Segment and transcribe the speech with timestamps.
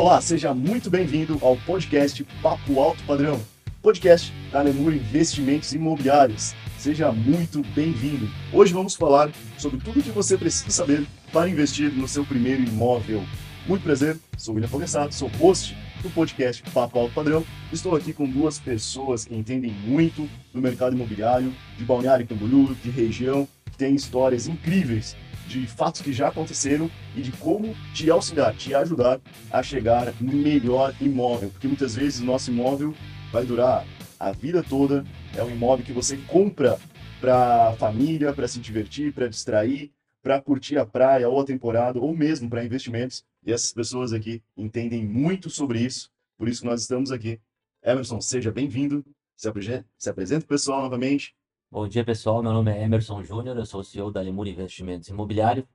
[0.00, 3.40] Olá, seja muito bem-vindo ao podcast Papo Alto Padrão,
[3.82, 6.54] podcast da Lemur Investimentos Imobiliários.
[6.78, 8.30] Seja muito bem-vindo.
[8.52, 12.62] Hoje vamos falar sobre tudo o que você precisa saber para investir no seu primeiro
[12.62, 13.24] imóvel.
[13.66, 17.44] Muito prazer, sou William Foguessato, sou host do podcast Papo Alto Padrão.
[17.72, 22.90] Estou aqui com duas pessoas que entendem muito do mercado imobiliário, de Balneário Camboriú, de
[22.90, 25.16] região, que têm histórias incríveis
[25.48, 29.20] de fatos que já aconteceram e de como te auxiliar, te ajudar
[29.50, 31.50] a chegar no melhor imóvel.
[31.50, 32.94] Porque muitas vezes o nosso imóvel
[33.32, 33.84] vai durar
[34.20, 35.04] a vida toda,
[35.36, 36.78] é um imóvel que você compra
[37.20, 39.90] para família, para se divertir, para distrair,
[40.22, 43.24] para curtir a praia ou a temporada, ou mesmo para investimentos.
[43.44, 47.40] E essas pessoas aqui entendem muito sobre isso, por isso nós estamos aqui.
[47.82, 49.04] Emerson, seja bem-vindo.
[49.36, 51.34] Se, apre se apresenta o pessoal novamente.
[51.70, 52.42] Bom dia, pessoal.
[52.42, 55.68] Meu nome é Emerson Júnior, eu sou o CEO da Lemur Investimentos Imobiliário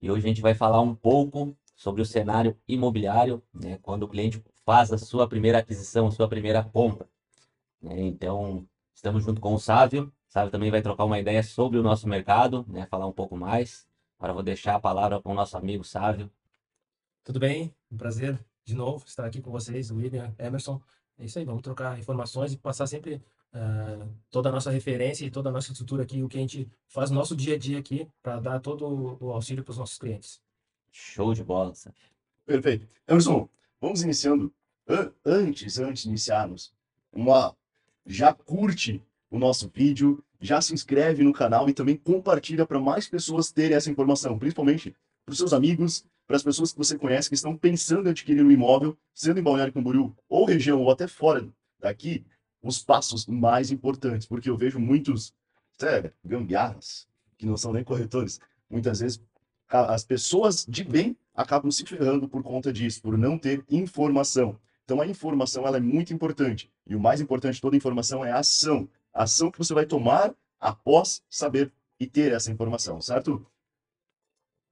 [0.00, 4.08] e hoje a gente vai falar um pouco sobre o cenário imobiliário, né, quando o
[4.08, 7.06] cliente faz a sua primeira aquisição, a sua primeira compra.
[7.82, 8.00] Né?
[8.04, 10.04] Então, estamos junto com o Sávio.
[10.06, 13.36] O Sávio também vai trocar uma ideia sobre o nosso mercado, né, falar um pouco
[13.36, 13.86] mais.
[14.18, 16.32] Agora vou deixar a palavra com o nosso amigo Sávio.
[17.22, 17.74] Tudo bem?
[17.92, 20.80] Um prazer de novo estar aqui com vocês, William, Emerson.
[21.18, 23.22] É isso aí, vamos trocar informações e passar sempre
[23.54, 26.70] uh, toda a nossa referência e toda a nossa estrutura aqui, o que a gente
[26.88, 29.98] faz no nosso dia a dia aqui, para dar todo o auxílio para os nossos
[29.98, 30.40] clientes.
[30.90, 31.98] Show de bola, Sávio.
[32.44, 32.86] Perfeito.
[33.06, 33.48] Emerson,
[33.80, 34.52] vamos iniciando.
[35.24, 36.72] Antes, antes de iniciarmos,
[37.12, 37.56] uma,
[38.06, 43.08] já curte o nosso vídeo, já se inscreve no canal e também compartilha para mais
[43.08, 47.28] pessoas terem essa informação, principalmente para os seus amigos, para as pessoas que você conhece
[47.28, 51.06] que estão pensando em adquirir um imóvel, sendo em Balneário Camboriú ou região ou até
[51.06, 51.48] fora
[51.80, 52.24] daqui,
[52.66, 55.32] os passos mais importantes, porque eu vejo muitos
[55.82, 57.06] é, gambiarras
[57.36, 58.40] que não são nem corretores.
[58.68, 59.20] Muitas vezes
[59.68, 64.58] as pessoas de bem acabam se ferrando por conta disso, por não ter informação.
[64.84, 66.70] Então a informação ela é muito importante.
[66.86, 68.88] E o mais importante de toda informação é a ação.
[69.12, 73.44] A ação que você vai tomar após saber e ter essa informação, certo?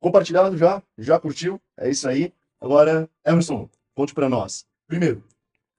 [0.00, 0.82] Compartilhado já?
[0.98, 1.60] Já curtiu?
[1.76, 2.32] É isso aí.
[2.60, 4.66] Agora, Emerson, conte para nós.
[4.86, 5.24] Primeiro,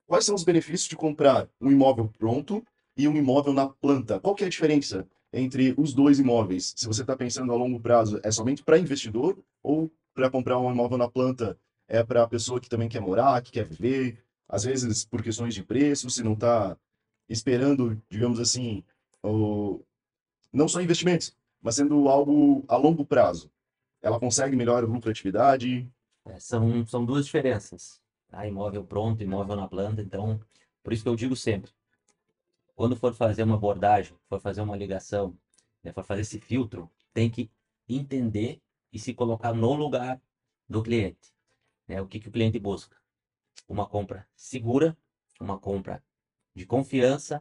[0.06, 2.64] quais são os benefícios de comprar um imóvel pronto
[2.96, 4.20] e um imóvel na planta?
[4.20, 6.72] Qual que é a diferença entre os dois imóveis?
[6.76, 10.70] Se você está pensando a longo prazo, é somente para investidor ou para comprar um
[10.70, 11.58] imóvel na planta
[11.88, 14.18] é para a pessoa que também quer morar, que quer viver,
[14.48, 16.76] às vezes por questões de preço, se não está
[17.28, 18.82] esperando, digamos assim,
[19.22, 19.80] o...
[20.52, 23.50] não só investimentos, mas sendo algo a longo prazo.
[24.02, 25.88] Ela consegue melhor lucratividade?
[26.26, 28.00] É, são, são duas diferenças.
[28.36, 28.46] Tá?
[28.46, 30.02] Imóvel pronto, imóvel na planta.
[30.02, 30.38] Então,
[30.82, 31.72] por isso que eu digo sempre,
[32.74, 35.34] quando for fazer uma abordagem, for fazer uma ligação,
[35.82, 37.50] né, for fazer esse filtro, tem que
[37.88, 38.60] entender
[38.92, 40.20] e se colocar no lugar
[40.68, 41.32] do cliente.
[41.88, 41.98] Né?
[42.02, 42.94] O que, que o cliente busca?
[43.66, 44.94] Uma compra segura,
[45.40, 46.04] uma compra
[46.54, 47.40] de confiança,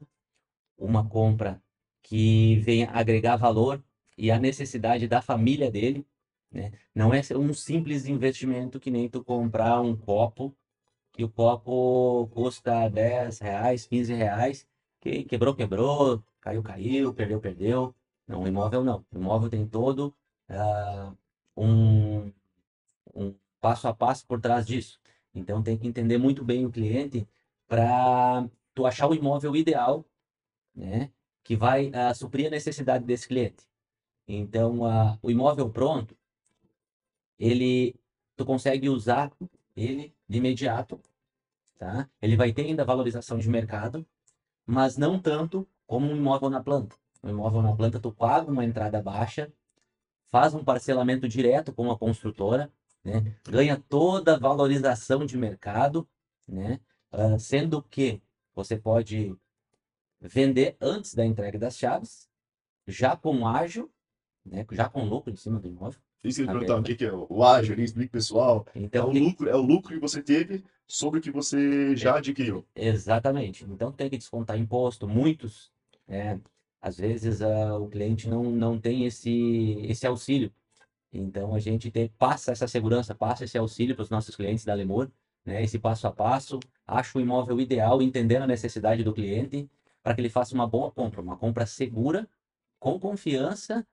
[0.77, 1.61] uma compra
[2.01, 3.83] que venha agregar valor
[4.17, 6.07] e a necessidade da família dele,
[6.49, 6.71] né?
[6.93, 10.55] Não é um simples investimento que nem tu comprar um copo,
[11.15, 14.67] que o copo custa 10 reais, 15 reais,
[14.99, 17.95] que quebrou, quebrou, caiu, caiu, perdeu, perdeu.
[18.27, 19.05] Não, o imóvel não.
[19.13, 20.13] O imóvel tem todo
[20.49, 21.17] uh,
[21.55, 22.31] um,
[23.15, 24.99] um passo a passo por trás disso.
[25.33, 27.25] Então tem que entender muito bem o cliente
[27.65, 30.03] para tu achar o imóvel ideal,
[30.75, 31.09] né,
[31.43, 33.65] que vai uh, suprir a necessidade desse cliente.
[34.27, 36.17] Então, uh, o imóvel pronto,
[37.39, 37.95] ele,
[38.35, 39.31] tu consegue usar
[39.75, 40.99] ele de imediato,
[41.77, 42.09] tá?
[42.21, 44.05] Ele vai ter ainda valorização de mercado,
[44.65, 46.95] mas não tanto como um imóvel na planta.
[47.23, 49.51] Um imóvel na planta, tu paga uma entrada baixa,
[50.27, 52.71] faz um parcelamento direto com a construtora,
[53.03, 53.35] né?
[53.43, 56.07] ganha toda a valorização de mercado,
[56.47, 56.79] né?
[57.11, 58.21] Uh, sendo que
[58.53, 59.37] você pode
[60.19, 62.29] vender antes da entrega das chaves,
[62.87, 63.91] já com ágil,
[64.45, 65.99] né, já com lucro em cima do imóvel.
[66.27, 68.65] Isso que eu perguntar, o que, é o ágil explica pessoal.
[68.75, 72.15] Então, é, o lucro, é o lucro que você teve sobre o que você já
[72.15, 72.65] é, adquiriu.
[72.75, 73.65] Exatamente.
[73.65, 75.07] Então tem que descontar imposto.
[75.07, 75.71] Muitos,
[76.07, 76.37] é,
[76.81, 80.51] às vezes o cliente não, não tem esse, esse auxílio.
[81.11, 84.73] Então a gente tem, passa essa segurança, passa esse auxílio para os nossos clientes da
[84.73, 85.09] Lemur
[85.45, 89.69] né, esse passo a passo, acho o imóvel ideal, entendendo a necessidade do cliente,
[90.01, 92.27] para que ele faça uma boa compra, uma compra segura,
[92.79, 93.85] com confiança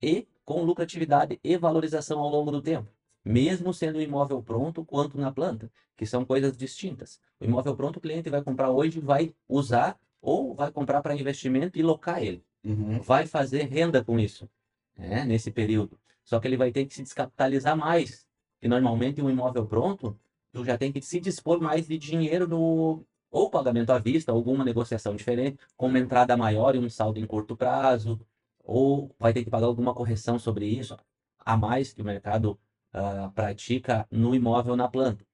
[0.00, 2.90] e com lucratividade e valorização ao longo do tempo,
[3.24, 7.20] mesmo sendo um imóvel pronto quanto na planta, que são coisas distintas.
[7.38, 11.78] O imóvel pronto o cliente vai comprar hoje, vai usar ou vai comprar para investimento
[11.78, 12.44] e locar ele.
[12.64, 13.00] Uhum.
[13.00, 14.48] Vai fazer renda com isso,
[14.96, 15.98] né, nesse período.
[16.24, 18.26] Só que ele vai ter que se descapitalizar mais.
[18.62, 20.18] E normalmente um imóvel pronto,
[20.52, 24.64] tu já tem que se dispor mais de dinheiro no ou pagamento à vista, alguma
[24.64, 28.20] negociação diferente, com uma entrada maior e um saldo em curto prazo,
[28.64, 30.96] ou vai ter que pagar alguma correção sobre isso,
[31.38, 32.58] a mais que o mercado
[32.94, 35.24] uh, pratica no imóvel na planta.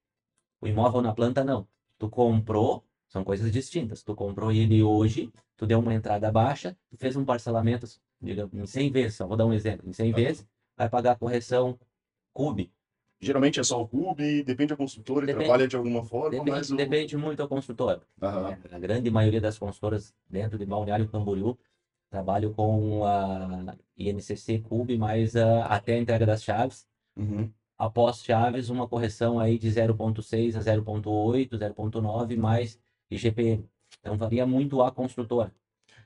[0.61, 1.67] O imóvel na planta não.
[1.99, 4.03] Tu comprou, são coisas distintas.
[4.03, 7.87] Tu comprou ele hoje, tu deu uma entrada baixa, tu fez um parcelamento,
[8.21, 10.47] digamos, em 100 vezes, só vou dar um exemplo, em 100 vezes,
[10.77, 11.79] vai pagar a correção
[12.33, 12.71] CUB,
[13.19, 15.45] Geralmente é só o clube, depende da construtora, ele Depende.
[15.47, 16.77] trabalha de alguma forma, Depende, mas o...
[16.77, 18.03] depende muito da construtora.
[18.21, 18.59] Aham.
[18.71, 21.57] A grande maioria das consultoras dentro de Balneário Camboriú
[22.11, 26.87] trabalham com a INCC Cube, mas ah, até a entrega das chaves.
[27.17, 27.51] Uhum.
[27.79, 32.81] Após chaves, uma correção aí de 0.6 a 0.8, 0.9, mais
[33.11, 33.69] IGPM.
[34.01, 35.53] Então varia muito a construtora.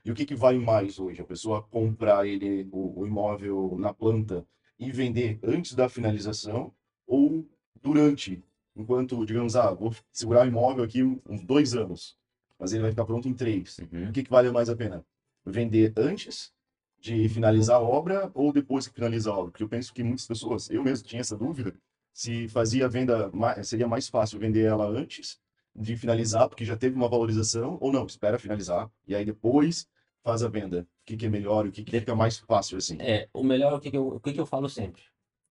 [0.03, 1.21] E o que, que vale mais hoje?
[1.21, 4.45] A pessoa comprar ele, o, o imóvel na planta
[4.79, 6.73] e vender antes da finalização
[7.05, 7.45] ou
[7.81, 8.43] durante,
[8.75, 12.17] enquanto, digamos, ah, vou segurar o imóvel aqui uns dois anos,
[12.57, 13.77] mas ele vai ficar pronto em três.
[13.79, 14.09] Uhum.
[14.09, 15.05] O que, que vale mais a pena?
[15.45, 16.53] Vender antes
[16.99, 19.51] de finalizar a obra ou depois que finaliza a obra?
[19.51, 21.73] Porque eu penso que muitas pessoas, eu mesmo tinha essa dúvida,
[22.13, 23.31] se fazia a venda,
[23.63, 25.39] seria mais fácil vender ela antes
[25.75, 29.87] de finalizar, porque já teve uma valorização, ou não, espera finalizar, e aí depois
[30.21, 30.81] faz a venda.
[30.81, 32.97] O que, que é melhor, o que, que fica mais fácil assim?
[32.99, 35.01] É, o melhor, o que, que eu, o que, que eu falo sempre?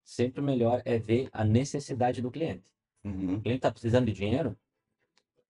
[0.05, 2.71] Sempre o melhor é ver a necessidade do cliente.
[3.05, 3.37] Uhum.
[3.37, 4.57] O cliente está precisando de dinheiro,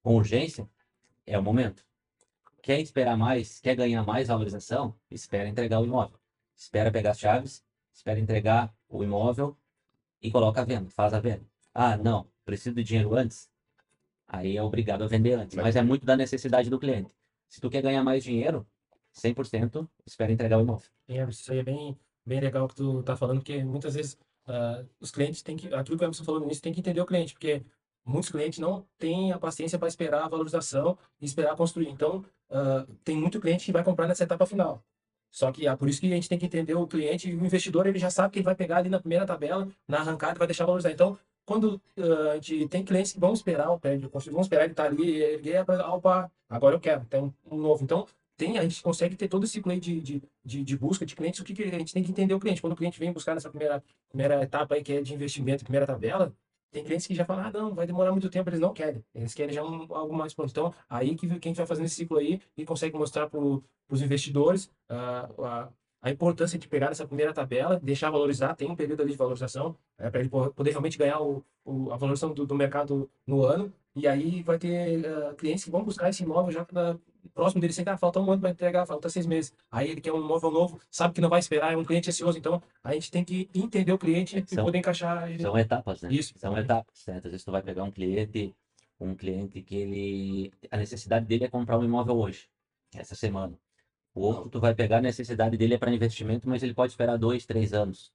[0.02, 0.68] com urgência,
[1.26, 1.84] é o momento.
[2.62, 6.18] Quer esperar mais, quer ganhar mais valorização, espera entregar o imóvel.
[6.56, 9.56] Espera pegar as chaves, espera entregar o imóvel
[10.20, 11.44] e coloca a venda, faz a venda.
[11.72, 13.48] Ah, não, preciso de dinheiro antes.
[14.26, 15.56] Aí é obrigado a vender antes.
[15.56, 17.10] Mas- é muito da necessidade do cliente.
[17.48, 18.66] Se tu quer ganhar mais dinheiro,
[19.12, 20.88] 100%, espera entregar o imóvel.
[21.08, 24.84] Emerson, isso aí é bem, bem legal que tu tá falando, porque muitas vezes ah,
[25.00, 27.06] os clientes têm que, aquilo que o Emerson falou no início, tem que entender o
[27.06, 27.64] cliente, porque
[28.04, 31.88] muitos clientes não têm a paciência para esperar a valorização e esperar construir.
[31.88, 34.82] Então, ah, tem muito cliente que vai comprar nessa etapa final.
[35.30, 37.44] Só que é por isso que a gente tem que entender o cliente e o
[37.44, 40.46] investidor, ele já sabe que ele vai pegar ali na primeira tabela, na arrancada, vai
[40.46, 40.90] deixar valorizar.
[40.90, 44.64] Então, quando ah, a gente tem clientes que vão esperar o prédio construir, vão esperar
[44.64, 47.84] ele estar ali, erguer, opa, agora eu quero, tem um, um novo.
[47.84, 48.06] Então,
[48.36, 51.40] tem, a gente consegue ter todo esse play de, de, de, de busca de clientes.
[51.40, 52.60] O que, que a gente tem que entender o cliente?
[52.62, 55.86] Quando o cliente vem buscar nessa primeira, primeira etapa aí, que é de investimento, primeira
[55.86, 56.32] tabela,
[56.70, 59.04] tem clientes que já falam, ah, não, vai demorar muito tempo, eles não querem.
[59.14, 60.50] Eles querem já um, algo mais pronto.
[60.50, 63.40] Então, aí que, que a gente vai fazendo esse ciclo aí e consegue mostrar para
[63.40, 65.68] os investidores ah, a,
[66.02, 69.76] a importância de pegar essa primeira tabela, deixar valorizar, tem um período ali de valorização,
[69.96, 73.72] para ele po- poder realmente ganhar o, o- a valorização do, do mercado no ano.
[73.94, 76.96] E aí vai ter ah, clientes que vão buscar esse imóvel já pra-
[77.28, 79.52] próximo dele, sem ah, falta um ano para entregar, falta seis meses.
[79.70, 82.38] Aí ele quer um imóvel novo, sabe que não vai esperar, é um cliente ansioso.
[82.38, 85.42] Então, a gente tem que entender o cliente e São- poder encaixar ele.
[85.42, 86.12] São etapas, né?
[86.12, 86.32] Isso.
[86.36, 87.26] São etapas, certo?
[87.26, 88.54] Às vezes tu vai pegar um cliente,
[88.98, 92.48] um cliente que ele, a necessidade dele é comprar um imóvel hoje,
[92.94, 93.58] essa semana.
[94.14, 97.16] O outro tu vai pegar a necessidade dele é para investimento, mas ele pode esperar
[97.16, 98.12] dois, três anos.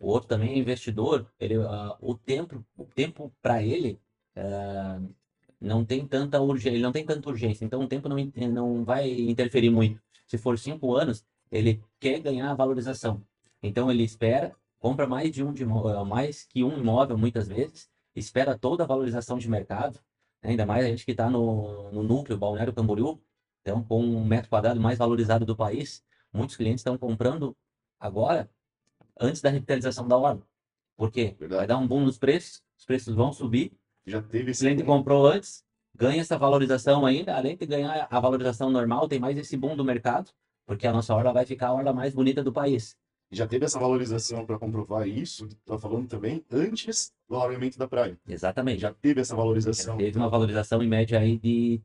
[0.00, 4.00] O outro também é investidor, ele, ah, o tempo, o tempo para ele
[4.36, 5.00] ah,
[5.62, 8.84] não tem tanta urgência, ele não tem tanta urgência, então o tempo não, in- não
[8.84, 10.00] vai interferir muito.
[10.26, 13.22] Se for cinco anos, ele quer ganhar a valorização.
[13.62, 17.88] Então ele espera, compra mais de um de imó- mais que um imóvel muitas vezes,
[18.14, 20.00] espera toda a valorização de mercado,
[20.42, 20.50] né?
[20.50, 23.20] ainda mais a gente que está no, no núcleo Balneário Camboriú,
[23.60, 26.02] então com um metro quadrado mais valorizado do país,
[26.32, 27.56] muitos clientes estão comprando
[28.00, 28.50] agora
[29.20, 30.44] antes da revitalização da obra.
[30.96, 31.36] Por quê?
[31.38, 31.66] Vai Verdade.
[31.68, 33.72] dar um boom nos preços, os preços vão subir,
[34.06, 34.98] Já teve o esse cliente boom.
[34.98, 39.56] comprou antes, ganha essa valorização ainda, além de ganhar a valorização normal, tem mais esse
[39.56, 40.30] boom do mercado,
[40.66, 42.96] porque a nossa orla vai ficar a orla mais bonita do país.
[43.30, 48.18] já teve essa valorização para comprovar isso, tá falando também, antes do alargamento da praia.
[48.28, 48.80] Exatamente.
[48.80, 49.96] Já teve essa valorização.
[49.96, 51.80] Teve uma valorização em média aí de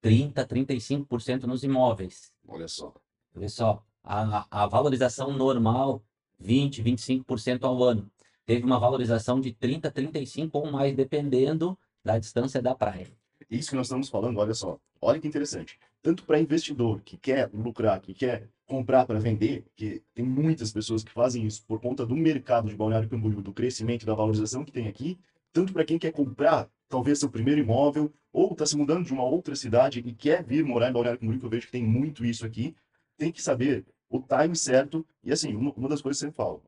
[0.00, 2.30] 30, 35% nos imóveis.
[2.46, 2.94] Olha só.
[3.34, 6.04] Vê só, a, a valorização normal,
[6.38, 8.10] 20, 25% ao ano.
[8.46, 13.06] Teve uma valorização de 30, 35 ou mais, dependendo da distância da praia.
[13.50, 14.78] Isso que nós estamos falando, olha só.
[15.00, 15.78] Olha que interessante.
[16.02, 21.02] Tanto para investidor que quer lucrar, que quer comprar para vender, que tem muitas pessoas
[21.02, 24.72] que fazem isso por conta do mercado de Balneário Camboriú, do crescimento da valorização que
[24.72, 25.18] tem aqui,
[25.52, 29.24] tanto para quem quer comprar talvez seu primeiro imóvel ou está se mudando de uma
[29.24, 32.24] outra cidade e quer vir morar em Balneário Camboriú, que eu vejo que tem muito
[32.24, 32.74] isso aqui,
[33.16, 36.36] tem que saber o time certo e assim, uma, uma das coisas que eu sempre
[36.36, 36.62] falo,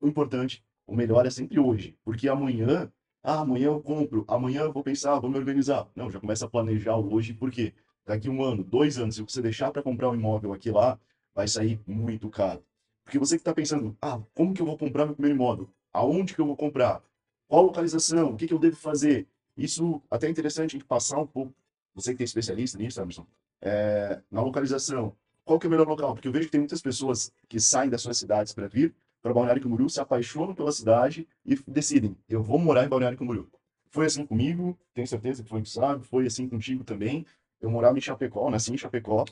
[0.00, 2.90] o importante, o melhor é sempre hoje, porque amanhã
[3.22, 5.86] ah, amanhã eu compro, amanhã eu vou pensar, vou me organizar.
[5.94, 7.74] Não, já começa a planejar hoje, porque
[8.06, 10.98] daqui um ano, dois anos, se você deixar para comprar um imóvel aqui lá,
[11.34, 12.64] vai sair muito caro.
[13.04, 15.68] Porque você que está pensando, ah, como que eu vou comprar meu primeiro imóvel?
[15.92, 17.02] Aonde que eu vou comprar?
[17.46, 18.30] Qual localização?
[18.30, 19.26] O que que eu devo fazer?
[19.56, 21.52] Isso até é interessante a gente passar um pouco,
[21.94, 23.26] você que tem especialista nisso, Emerson,
[23.60, 25.14] é, na localização.
[25.44, 26.14] Qual que é o melhor local?
[26.14, 29.34] Porque eu vejo que tem muitas pessoas que saem das suas cidades para vir para
[29.34, 33.48] Balneário Camboriú, se apaixonam pela cidade e decidem, eu vou morar em Balneário Camboriú.
[33.90, 37.26] Foi assim comigo, tenho certeza que foi, sabe, foi assim contigo também.
[37.60, 39.24] Eu morava em Chapecó, nasci em Chapecó.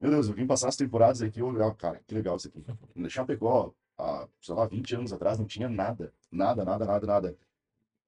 [0.00, 2.62] Meu Deus, eu vim passar as temporadas aqui, eu olhava, cara, que legal isso aqui.
[3.08, 6.12] Chapecó, há, sei lá, 20 anos atrás, não tinha nada.
[6.30, 7.38] Nada, nada, nada, nada.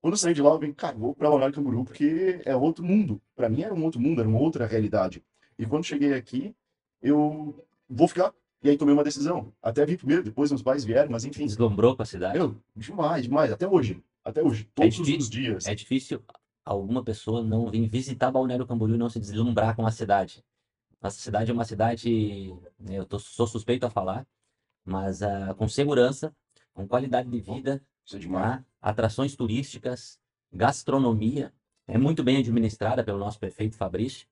[0.00, 2.85] Quando eu saí de lá, eu vim, cara, vou pra Balneário Camboriú, porque é outro
[2.85, 3.21] mundo.
[3.35, 5.25] Para mim era um outro mundo, era uma outra realidade.
[5.59, 6.55] E quando cheguei aqui,
[7.03, 8.33] eu vou ficar.
[8.62, 9.53] E aí tomei uma decisão.
[9.62, 11.47] Até vim primeiro, depois meus pais vieram, mas enfim.
[11.47, 12.38] Deslumbrou com a cidade?
[12.38, 13.53] Eu, demais, demais.
[13.53, 14.03] Até hoje.
[14.25, 14.69] Até hoje.
[14.71, 15.67] É Todos difícil- os dias.
[15.67, 16.23] É difícil
[16.65, 20.45] alguma pessoa não vir visitar Balneário Camboriú e não se deslumbrar com a cidade.
[21.00, 24.27] Nossa cidade é uma cidade, né, eu tô, sou suspeito a falar,
[24.85, 26.35] mas ah, com segurança,
[26.75, 27.81] com qualidade de vida,
[28.12, 28.65] é tá?
[28.83, 30.19] atrações turísticas,
[30.53, 31.53] gastronomia,
[31.87, 34.27] é muito bem administrada pelo nosso prefeito Fabrício.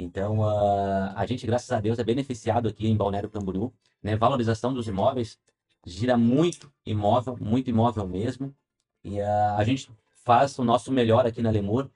[0.00, 3.74] Então, ah, a gente, graças a Deus, é beneficiado aqui em Balneário Camboriú.
[4.00, 4.16] Né?
[4.16, 5.40] Valorização dos imóveis,
[5.84, 8.54] gira muito imóvel, muito imóvel mesmo.
[9.02, 9.90] E ah, a gente
[10.24, 11.90] faz o nosso melhor aqui na Lemur.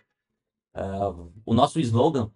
[0.75, 1.15] Ah,
[1.47, 2.29] o nosso slogan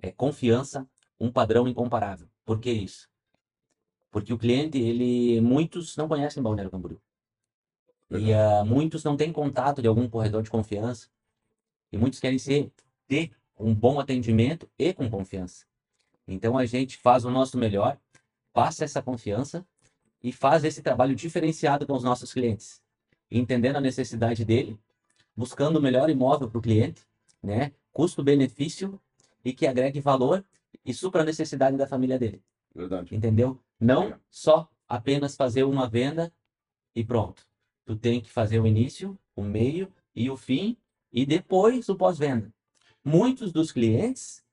[0.00, 0.88] é confiança,
[1.18, 2.28] um padrão incomparável.
[2.44, 3.10] Por que isso?
[4.12, 7.00] Porque o cliente, ele, muitos não conhecem Balneário Camboriú.
[8.10, 8.30] E
[8.64, 11.08] muitos não têm contato de algum corredor de confiança.
[11.90, 12.70] E muitos querem ser,
[13.08, 15.64] ter um bom atendimento e com confiança.
[16.26, 17.98] Então a gente faz o nosso melhor,
[18.52, 19.64] passa essa confiança
[20.22, 22.82] e faz esse trabalho diferenciado com os nossos clientes,
[23.30, 24.78] entendendo a necessidade dele,
[25.36, 27.02] buscando o melhor imóvel para o cliente,
[27.42, 27.72] né?
[27.92, 29.00] Custo-benefício
[29.44, 30.44] e que agregue valor
[30.84, 32.42] e supra a necessidade da família dele,
[32.74, 33.14] Verdade.
[33.14, 33.60] entendeu?
[33.78, 34.20] Não Legal.
[34.30, 36.32] só apenas fazer uma venda
[36.94, 37.46] e pronto.
[37.84, 40.76] Tu tem que fazer o início, o meio e o fim
[41.12, 42.52] e depois o pós-venda.
[43.04, 44.44] Muitos dos clientes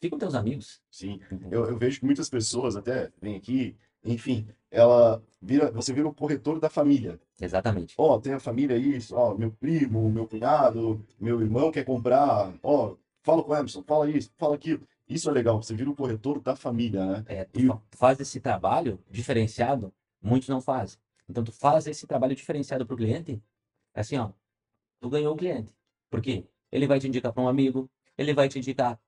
[0.00, 0.82] ficam teus amigos.
[0.90, 1.20] Sim.
[1.50, 6.14] Eu, eu vejo que muitas pessoas até vêm aqui, enfim, ela vira, você vira o
[6.14, 7.18] corretor da família.
[7.40, 7.94] Exatamente.
[7.96, 12.96] Ó, tem a família aí, ó, meu primo, meu cunhado, meu irmão quer comprar, ó,
[13.22, 14.86] fala com o Emerson, fala isso, fala aquilo.
[15.08, 17.24] Isso é legal, você vira o corretor da família, né?
[17.26, 19.92] É, tu E- fa- faz esse trabalho diferenciado,
[20.22, 20.98] muitos não fazem.
[21.28, 23.42] Então, tu faz esse trabalho diferenciado para o cliente,
[23.94, 24.30] assim, ó,
[25.00, 25.74] tu ganhou o cliente.
[26.10, 26.46] Por quê?
[26.72, 28.98] Ele vai te indicar para um amigo, ele vai te indicar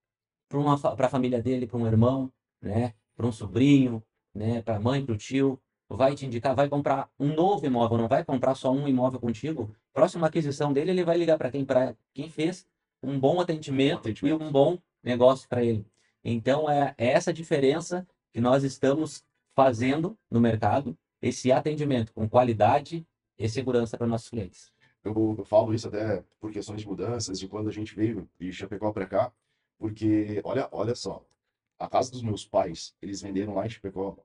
[0.48, 2.94] para a família dele, para um irmão, né?
[3.16, 4.02] Para um sobrinho,
[4.34, 4.62] né?
[4.62, 5.60] Para a mãe, para o tio.
[5.88, 9.72] Vai te indicar, vai comprar um novo imóvel, não vai comprar só um imóvel contigo.
[9.92, 12.66] Próxima aquisição dele, ele vai ligar para quem, para quem fez
[13.00, 14.42] um bom atendimento, Atendimento.
[14.42, 15.86] e um bom negócio para ele.
[16.24, 23.06] Então, é, é essa diferença que nós estamos fazendo no mercado, esse atendimento com qualidade
[23.38, 24.72] e segurança para nossos clientes.
[25.06, 28.92] Eu, falo isso até por questões de mudanças, de quando a gente veio de Chapecó
[28.92, 29.32] para cá,
[29.78, 31.24] porque, olha, olha só,
[31.78, 34.16] a casa dos meus pais, eles venderam lá em Chapecó.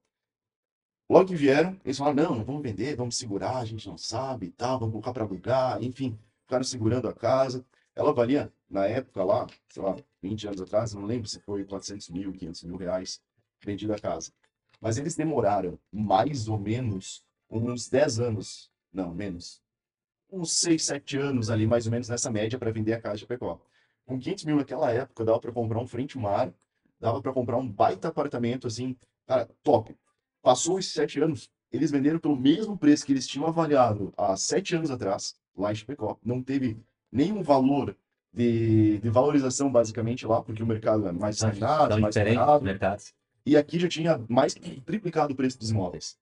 [1.08, 4.48] Logo que vieram, eles falaram, não, não vamos vender, vamos segurar, a gente não sabe
[4.48, 7.64] e tal, vamos colocar para alugar, enfim, ficaram segurando a casa.
[7.96, 12.10] Ela valia, na época lá, sei lá, 20 anos atrás, não lembro se foi 400
[12.10, 13.22] mil, 500 mil reais
[13.64, 14.32] vendida a casa.
[14.80, 19.62] Mas eles demoraram mais ou menos uns 10 anos, não, menos,
[20.32, 23.60] uns 6, 7 anos ali, mais ou menos nessa média, para vender a de Chapecó.
[24.06, 26.54] Com 500 mil naquela época, dava para comprar um frente mar,
[27.00, 28.96] dava para comprar um baita apartamento, assim,
[29.28, 29.96] cara, top.
[30.42, 34.76] Passou esses 7 anos, eles venderam pelo mesmo preço que eles tinham avaliado há 7
[34.76, 36.18] anos atrás, lá em Chapecó.
[36.24, 36.78] Não teve
[37.12, 37.96] nenhum valor
[38.34, 43.14] de, de valorização, basicamente, lá, porque o mercado é mais sagrado, mais mercados.
[43.46, 46.18] E aqui já tinha mais que triplicado o preço dos imóveis.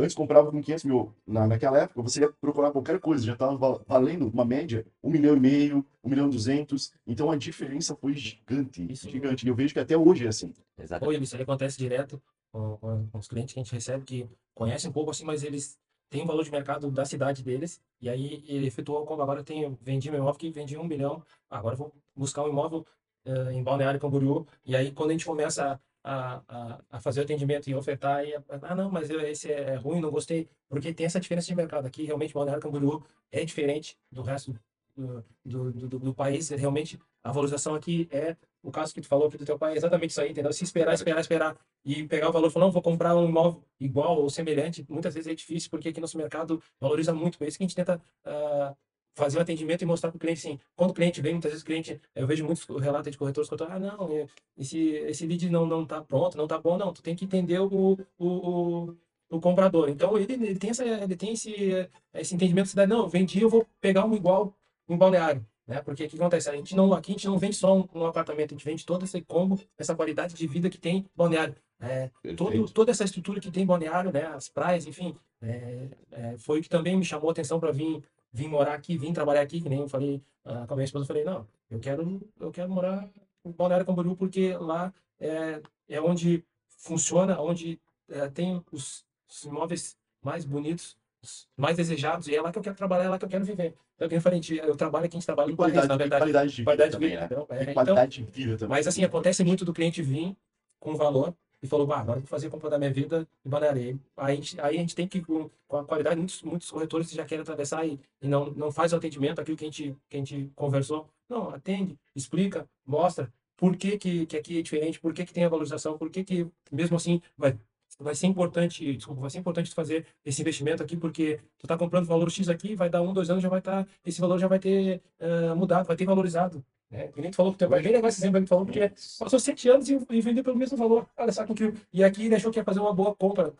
[0.00, 1.14] Antes comprava com 500 mil.
[1.26, 5.36] Na, naquela época, você ia procurar qualquer coisa, já estava valendo uma média, um milhão
[5.36, 6.92] e meio, um milhão e duzentos.
[7.06, 9.08] Então a diferença foi gigante, Isso.
[9.10, 9.44] gigante.
[9.46, 10.52] E eu vejo que até hoje é assim.
[10.78, 11.16] Exatamente.
[11.18, 12.20] Oi, isso aí acontece direto
[12.52, 15.44] com, com- com os clientes que a gente recebe que conhecem um pouco assim, mas
[15.44, 15.78] eles
[16.08, 17.80] têm o valor de mercado da cidade deles.
[18.00, 21.76] E aí ele efetuou como agora tenho, vendi meu imóvel que vendi um milhão, agora
[21.76, 22.84] vou buscar um imóvel
[23.24, 24.46] eh, em Balneário Camboriú.
[24.64, 28.34] E aí quando a gente começa a, a, a fazer o atendimento e ofertar, e,
[28.62, 32.04] ah não, mas esse é ruim, não gostei, porque tem essa diferença de mercado aqui.
[32.04, 34.58] Realmente Balneário Camboriú é diferente do resto
[34.96, 36.48] do, do, do, do país.
[36.50, 39.76] Realmente a valorização aqui é o caso que tu falou aqui do teu pai, é
[39.76, 40.52] exatamente isso aí, entendeu?
[40.52, 44.20] Se esperar, esperar, esperar e pegar o valor falar, não, vou comprar um imóvel igual
[44.20, 47.38] ou semelhante, muitas vezes é difícil, porque aqui nosso mercado valoriza muito.
[47.38, 48.74] Por isso que a gente tenta ah,
[49.14, 51.62] fazer o atendimento e mostrar para o cliente, assim, quando o cliente vem, muitas vezes
[51.62, 54.26] o cliente, eu vejo muitos relatos de corretores que eu tô, ah, não, é,
[54.56, 57.58] esse, esse lead não, não tá pronto, não tá bom, não, tu tem que entender
[57.60, 58.96] o, o, o,
[59.30, 59.88] o comprador.
[59.88, 63.40] Então, ele, ele tem, essa, ele tem esse, esse entendimento da cidade, não, eu vendi,
[63.40, 64.54] eu vou pegar um igual
[64.88, 65.44] em balneário.
[65.66, 65.80] né?
[65.82, 66.50] Porque o que acontece?
[66.50, 68.84] A gente não, aqui a gente não vende só um, um apartamento, a gente vende
[68.84, 71.54] todo esse combo, essa qualidade de vida que tem Balneário.
[71.82, 74.26] É, todo, toda essa estrutura que tem Balneário, né?
[74.26, 78.02] As praias, enfim, é, é, foi o que também me chamou a atenção para vir,
[78.32, 81.04] vir morar aqui, vir trabalhar aqui, que nem eu falei ah, com a minha esposa,
[81.04, 83.08] eu falei, não, eu quero, eu quero morar
[83.44, 89.96] em Balneário Camboriú porque lá é, é onde funciona, onde é, tem os, os imóveis
[90.22, 93.24] mais bonitos, os mais desejados, e é lá que eu quero trabalhar, é lá que
[93.24, 93.74] eu quero viver.
[93.96, 96.20] Então, eu falei, eu trabalho aqui, a gente trabalha em qualidade, na verdade.
[96.22, 97.26] qualidade de vida Qualidade de também, vida, né?
[97.30, 98.68] então, é, E então, qualidade de vida também.
[98.70, 100.34] mas assim, acontece muito do cliente vir
[100.78, 104.00] com valor e falou, bah, agora vou fazer compra da minha vida em Balneário.
[104.16, 107.24] Aí a gente, aí a gente tem que, com, a qualidade, muitos, muitos corretores já
[107.24, 110.18] querem atravessar e, e não, não faz o atendimento, aquilo que a gente, que a
[110.18, 111.08] gente conversou.
[111.28, 115.44] Não, atende, explica, mostra por que, que, que aqui é diferente, por que, que tem
[115.44, 117.58] a valorização, por que, que mesmo assim vai,
[117.98, 122.06] vai ser importante, desculpa, vai ser importante fazer esse investimento aqui, porque tu tá comprando
[122.06, 124.58] valor X aqui, vai dar um, dois anos, já vai estar, esse valor já vai
[124.58, 126.64] ter eh, mudado, vai ter valorizado.
[126.90, 127.08] Né?
[127.08, 129.68] Que nem tu falou que teu pai, bem legal exemplo que falou, porque passou sete
[129.68, 131.08] anos e, e vendeu pelo mesmo valor.
[131.16, 131.72] Olha só que.
[131.92, 133.52] E aqui ele achou que ia fazer uma boa compra.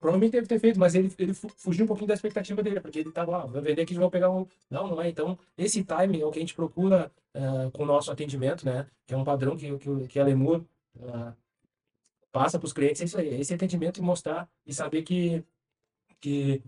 [0.00, 3.00] Provavelmente deve ter feito, mas ele, ele fu- fugiu um pouquinho da expectativa dele, porque
[3.00, 4.46] ele estava lá, vou vender aqui vou pegar um.
[4.70, 5.08] Não, não é.
[5.08, 8.86] Então, esse timing é o que a gente procura eh, com o nosso atendimento, né?
[9.06, 10.64] Que é um padrão que, que, o- que a Lemur
[11.02, 11.34] ah,
[12.30, 15.44] passa para os clientes, é isso aí, é esse atendimento e mostrar e saber que,
[16.20, 16.62] que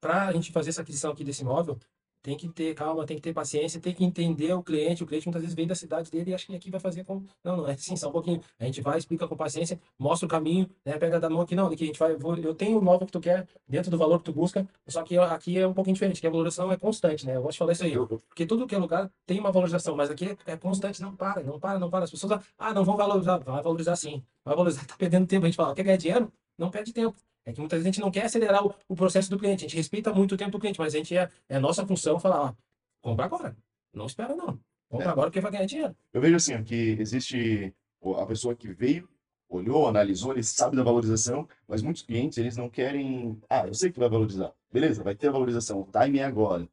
[0.00, 1.78] para a gente fazer essa aquisição aqui desse imóvel,
[2.22, 5.02] tem que ter calma, tem que ter paciência, tem que entender o cliente.
[5.02, 7.22] O cliente muitas vezes vem da cidade dele e acha que aqui vai fazer com.
[7.44, 8.40] Não, não é assim, só um pouquinho.
[8.58, 10.98] A gente vai, explica com paciência, mostra o caminho, né?
[10.98, 12.16] Pega da mão aqui, não, aqui a gente vai.
[12.16, 15.02] vou- eu tenho o imóvel que tu quer, dentro do valor que tu busca, só
[15.02, 17.36] que aqui é um pouquinho diferente, que a valorização é constante, né?
[17.36, 17.94] Eu gosto de falar isso aí.
[18.28, 21.42] Porque tudo que é lugar tem uma valorização, mas aqui é, é constante, não para,
[21.42, 22.04] não para, não para.
[22.04, 25.44] As pessoas, ah, não vão valorizar, vai valorizar sim, vai valorizar, tá perdendo tempo.
[25.46, 26.32] A gente fala, quer ganhar dinheiro?
[26.56, 27.16] Não perde tempo.
[27.48, 29.68] É que muitas vezes a gente não quer acelerar o, o processo do cliente, a
[29.68, 32.42] gente respeita muito o tempo do cliente, mas a gente é, é nossa função falar,
[32.50, 32.54] ó,
[33.00, 33.56] compra agora,
[33.94, 34.60] não espera não.
[34.90, 35.10] Compra É.
[35.10, 35.96] agora porque vai ganhar dinheiro.
[36.12, 39.08] Eu vejo assim, que existe o- a pessoa que veio,
[39.48, 43.90] olhou, analisou, ele sabe da valorização, mas muitos clientes, eles não querem, ah, eu sei
[43.90, 44.52] que vai valorizar.
[44.70, 46.68] Beleza, vai ter a valorização, o time é agora.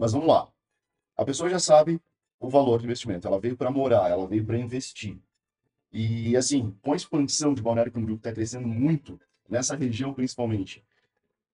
[0.00, 0.50] Mas vamos lá.
[1.16, 2.00] A pessoa já sabe
[2.40, 5.16] o valor do investimento, ela veio para morar, ela veio para investir.
[5.92, 9.20] E assim, com a expansão de Balneário Camboriú que está crescendo muito,
[9.52, 10.82] nessa região principalmente,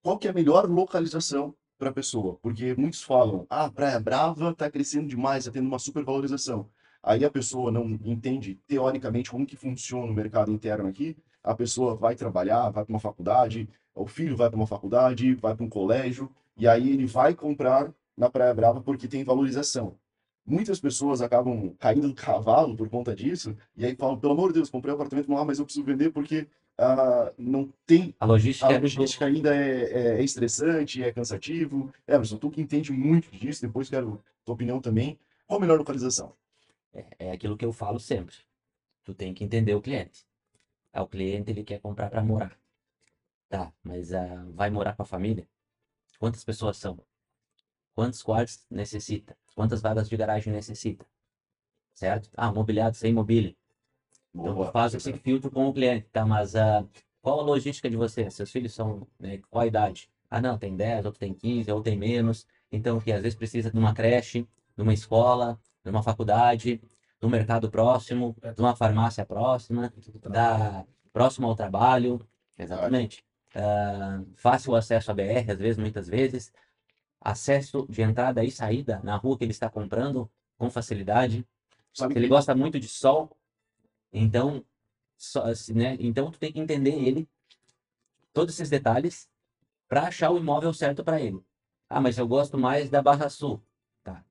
[0.01, 2.39] qual que é a melhor localização para a pessoa?
[2.41, 6.69] Porque muitos falam, ah, Praia Brava está crescendo demais, está tendo uma supervalorização.
[7.03, 11.17] Aí a pessoa não entende teoricamente como que funciona o mercado interno aqui.
[11.43, 15.53] A pessoa vai trabalhar, vai para uma faculdade, o filho vai para uma faculdade, vai
[15.53, 19.97] para um colégio, e aí ele vai comprar na Praia Brava porque tem valorização.
[20.45, 24.55] Muitas pessoas acabam caindo do cavalo por conta disso, e aí falam, pelo amor de
[24.55, 26.47] Deus, comprei um apartamento lá, mas eu preciso vender porque
[26.79, 31.93] ah, não tem A logística, a é logística ainda é, é- é estressante, é cansativo.
[32.07, 35.19] Emerson, tu que entende muito disso, depois quero tua opinião também.
[35.47, 36.33] Qual a melhor localização?
[36.93, 38.35] é, é aquilo que eu falo sempre.
[39.03, 40.25] Tu tem que entender o cliente.
[40.93, 42.57] Ah, o cliente ele quer comprar para morar.
[43.49, 45.47] Tá, mas ah, vai morar com a família?
[46.19, 46.99] Quantas pessoas são?
[47.95, 49.37] Quantos quartos necessita?
[49.55, 51.05] Quantas vagas de garagem necessita?
[51.93, 52.29] Certo?
[52.35, 53.55] Ah, mobiliado sem mobília.
[54.39, 54.67] Então Boa.
[54.67, 56.25] tu faz esse filtro com o cliente, tá?
[56.25, 56.85] Mas ah,
[57.21, 58.29] qual a logística de você?
[58.31, 60.09] Seus filhos são, né, qual a idade?
[60.29, 62.47] Ah, não, tem 10, outro tem 15, outro tem menos.
[62.71, 66.77] Então, que às vezes precisa de uma creche, de uma escola, de uma faculdade,
[67.19, 69.91] de um mercado próximo, de uma farmácia próxima,
[70.29, 72.25] da próximo ao trabalho.
[72.57, 73.23] Exatamente.
[73.55, 76.53] Ah, fácil acesso à BR, às vezes, muitas vezes.
[77.19, 81.45] Acesso de entrada e saída na rua que ele está comprando com facilidade.
[81.93, 83.29] Sabe ele que- gosta muito de sol,
[84.11, 84.65] então,
[85.17, 85.97] só, assim, né?
[85.99, 87.29] Então tu tem que entender ele,
[88.33, 89.29] todos esses detalhes,
[89.87, 91.43] para achar o imóvel certo para ele.
[91.89, 93.61] Ah, mas eu gosto mais da Barra Sul.
[94.03, 94.23] Tá.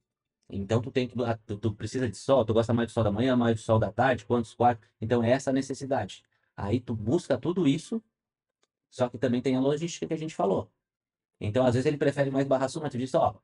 [0.49, 3.05] Então tu tem que, ah, tu, tu precisa de sol, tu gosta mais do sol
[3.05, 4.89] da manhã, mais do sol da tarde, quantos quartos?
[5.01, 6.25] Então é essa a necessidade.
[6.57, 8.03] Aí tu busca tudo isso,
[8.91, 10.71] só que também tem a logística que a gente falou.
[11.41, 13.41] Então às vezes ele prefere mais Barra Sul, mas tu diz, ó,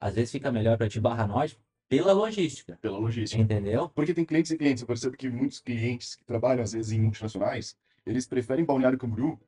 [0.00, 3.40] às vezes fica melhor para ti Barra Norte pela logística, Pela logística.
[3.40, 3.88] entendeu?
[3.88, 4.82] Porque tem clientes e clientes.
[4.82, 9.38] Eu percebo que muitos clientes que trabalham, às vezes, em multinacionais, eles preferem Balneário Camboriú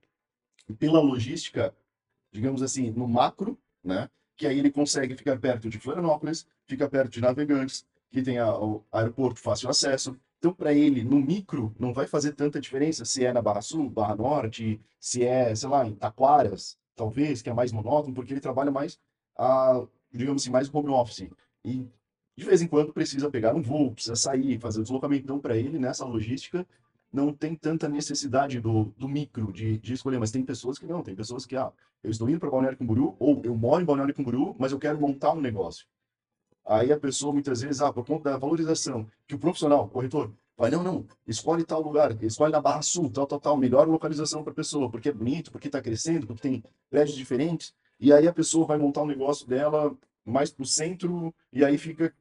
[0.79, 1.75] pela logística,
[2.33, 4.09] digamos assim, no macro, né?
[4.37, 8.57] Que aí ele consegue ficar perto de Florianópolis, fica perto de Navegantes, que tem a-
[8.57, 10.17] o aeroporto fácil acesso.
[10.39, 13.91] Então, para ele, no micro, não vai fazer tanta diferença se é na Barra Sul,
[13.91, 18.41] Barra Norte, se é, sei lá, em Taquaras, talvez, que é mais monótono, porque ele
[18.41, 18.99] trabalha mais,
[19.37, 21.29] ah, digamos assim, mais home office.
[21.65, 21.85] E
[22.39, 25.25] de vez em quando precisa pegar um voo, precisa sair, fazer o deslocamento.
[25.25, 26.65] Então, para ele, nessa logística,
[27.13, 31.03] não tem tanta necessidade do, do micro de, de escolher, mas tem pessoas que não,
[31.03, 34.15] tem pessoas que, ah, eu estou indo para Balneário Camboriú, ou eu moro em Balneário
[34.15, 35.85] Camboriú, mas eu quero montar um negócio.
[36.65, 40.71] Aí a pessoa muitas vezes, ah, por conta da valorização, que o profissional, corretor, vai,
[40.71, 44.53] não, não, escolhe tal lugar, escolhe na Barra Sul, tal, tal, tal, melhor localização para
[44.53, 47.75] a pessoa, porque é bonito, porque está crescendo, porque tem prédios diferentes.
[47.99, 49.93] E aí a pessoa vai montar um negócio dela
[50.25, 52.15] mais para o centro, e aí fica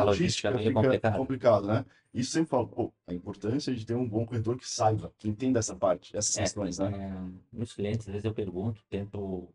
[0.00, 1.16] a, logística, é meio fica complicado.
[1.16, 1.84] complicado, né?
[2.12, 5.58] Isso sempre falo, pô, a importância de ter um bom corretor que saiba, que entenda
[5.58, 6.90] essa parte, essas É, questões, né?
[6.92, 9.48] É, meus clientes, às vezes eu pergunto, tento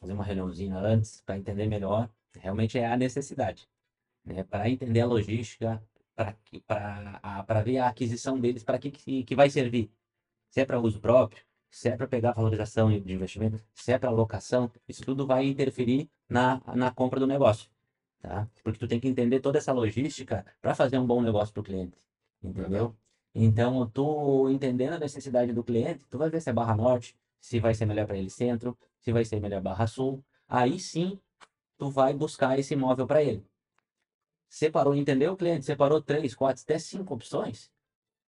[0.00, 2.10] fazer uma reuniãozinha antes para entender melhor.
[2.38, 3.68] Realmente é a necessidade,
[4.24, 4.44] né?
[4.44, 5.82] Para entender a logística,
[6.66, 9.90] para ver a aquisição deles, para que, que, que vai servir.
[10.50, 14.08] Se é para uso próprio, se é para pegar valorização de investimento, se é para
[14.10, 17.70] alocação, isso tudo vai interferir na, na compra do negócio,
[18.20, 18.48] tá?
[18.62, 21.64] Porque tu tem que entender toda essa logística para fazer um bom negócio para o
[21.64, 21.98] cliente,
[22.42, 22.96] entendeu?
[23.34, 27.60] Então, tu entendendo a necessidade do cliente, tu vai ver se é Barra Norte, se
[27.60, 30.24] vai ser melhor para ele centro, se vai ser melhor Barra Sul.
[30.48, 31.18] Aí sim,
[31.78, 33.44] tu vai buscar esse imóvel para ele.
[34.48, 35.64] Separou, entendeu o cliente?
[35.64, 37.70] Separou três, quatro, até cinco opções.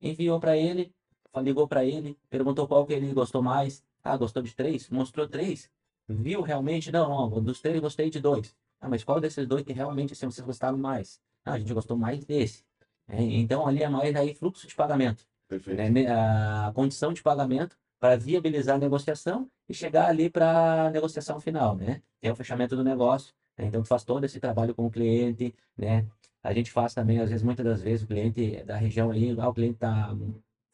[0.00, 0.94] Enviou para ele,
[1.36, 3.84] ligou para ele, perguntou qual que ele gostou mais.
[4.04, 4.88] Ah, gostou de três?
[4.88, 5.70] Mostrou três.
[6.08, 6.92] Viu realmente?
[6.92, 8.56] Não, não, dos três gostei de dois.
[8.82, 11.20] Ah, mas qual desses dois que realmente assim, vocês gostaram mais?
[11.44, 12.64] Ah, a gente gostou mais desse.
[13.08, 15.92] É, então ali é mais aí fluxo de pagamento Perfeito.
[15.92, 21.40] né, a condição de pagamento para viabilizar a negociação e chegar ali para a negociação
[21.40, 22.02] final, né?
[22.20, 23.66] Tem o fechamento do negócio, né?
[23.66, 26.06] Então faz todo esse trabalho com o cliente, né?
[26.42, 29.38] A gente faz também, às vezes, muitas das vezes, o cliente é da região ali,
[29.38, 30.12] ah, o cliente tá,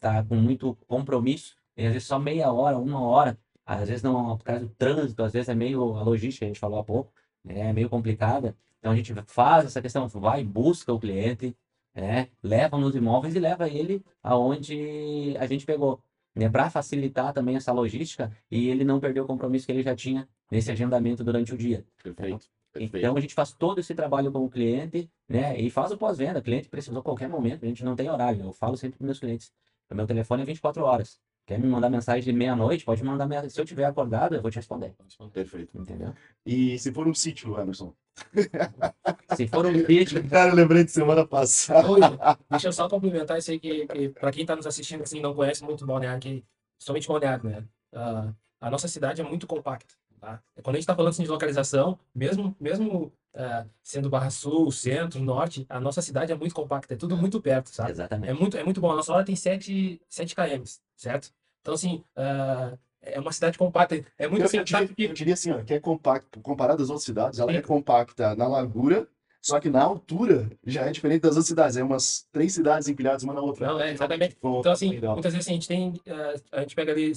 [0.01, 4.39] tá com muito compromisso, e às vezes só meia hora, uma hora, às vezes não,
[4.39, 7.13] por causa do trânsito, às vezes é meio a logística, a gente falou há pouco,
[7.45, 7.71] né?
[7.71, 8.57] É meio complicada.
[8.79, 11.57] Então a gente faz essa questão, vai, busca o cliente,
[11.95, 12.29] né?
[12.43, 16.03] Leva nos imóveis e leva ele aonde a gente pegou,
[16.35, 16.49] né?
[16.49, 20.29] Para facilitar também essa logística e ele não perder o compromisso que ele já tinha
[20.51, 21.85] nesse agendamento durante o dia.
[22.03, 22.47] Perfeito.
[22.73, 22.99] Perfeito.
[22.99, 25.59] Então a gente faz todo esse trabalho com o cliente, né?
[25.59, 26.39] E faz o pós-venda.
[26.39, 28.43] O cliente precisou a qualquer momento, a gente não tem horário.
[28.43, 29.53] Eu falo sempre para meus clientes:
[29.91, 31.19] o meu telefone é 24 horas.
[31.49, 32.85] Quer me mandar mensagem de meia-noite?
[32.85, 33.49] Pode me mandar mensagem.
[33.49, 34.95] Se eu tiver acordado, eu vou te responder.
[35.33, 35.79] Perfeito.
[35.79, 36.13] Entendeu?
[36.45, 37.95] E se for um sítio, Emerson?
[39.35, 41.91] Se for um vídeo, Cara, eu lembrei de semana passada.
[41.91, 42.01] Oi,
[42.51, 45.35] deixa eu só complementar isso aí, que, que para quem está nos assistindo, assim, não
[45.35, 46.45] conhece muito Balneário, que,
[46.79, 47.65] somente Balneário, né?
[47.95, 48.31] Ah,
[48.61, 50.43] a nossa cidade é muito compacta, tá?
[50.63, 55.23] Quando a gente está falando assim, de localização, mesmo, mesmo ah, sendo Barra Sul, Centro,
[55.23, 57.91] Norte, a nossa cidade é muito compacta, é tudo muito perto, sabe?
[57.91, 58.33] É exatamente.
[58.35, 58.91] muito, é muito bom.
[58.91, 60.65] A nossa hora tem 7, 7 km,
[60.97, 61.31] certo?
[61.61, 64.05] Então, assim, ah, é uma cidade compacta.
[64.19, 66.41] É muito Eu, assim, eu sabe diria, que eu diria assim, ó, que é compacto,
[66.41, 67.59] comparado às outras cidades, ela Sim.
[67.59, 69.07] é compacta na largura,
[69.41, 71.77] só que na altura já é diferente das outras cidades.
[71.77, 73.67] É umas três cidades empilhadas uma na outra.
[73.67, 74.37] Não, é, exatamente.
[74.37, 77.13] Então, assim, muitas vezes assim, a gente tem, eh, a gente pega ali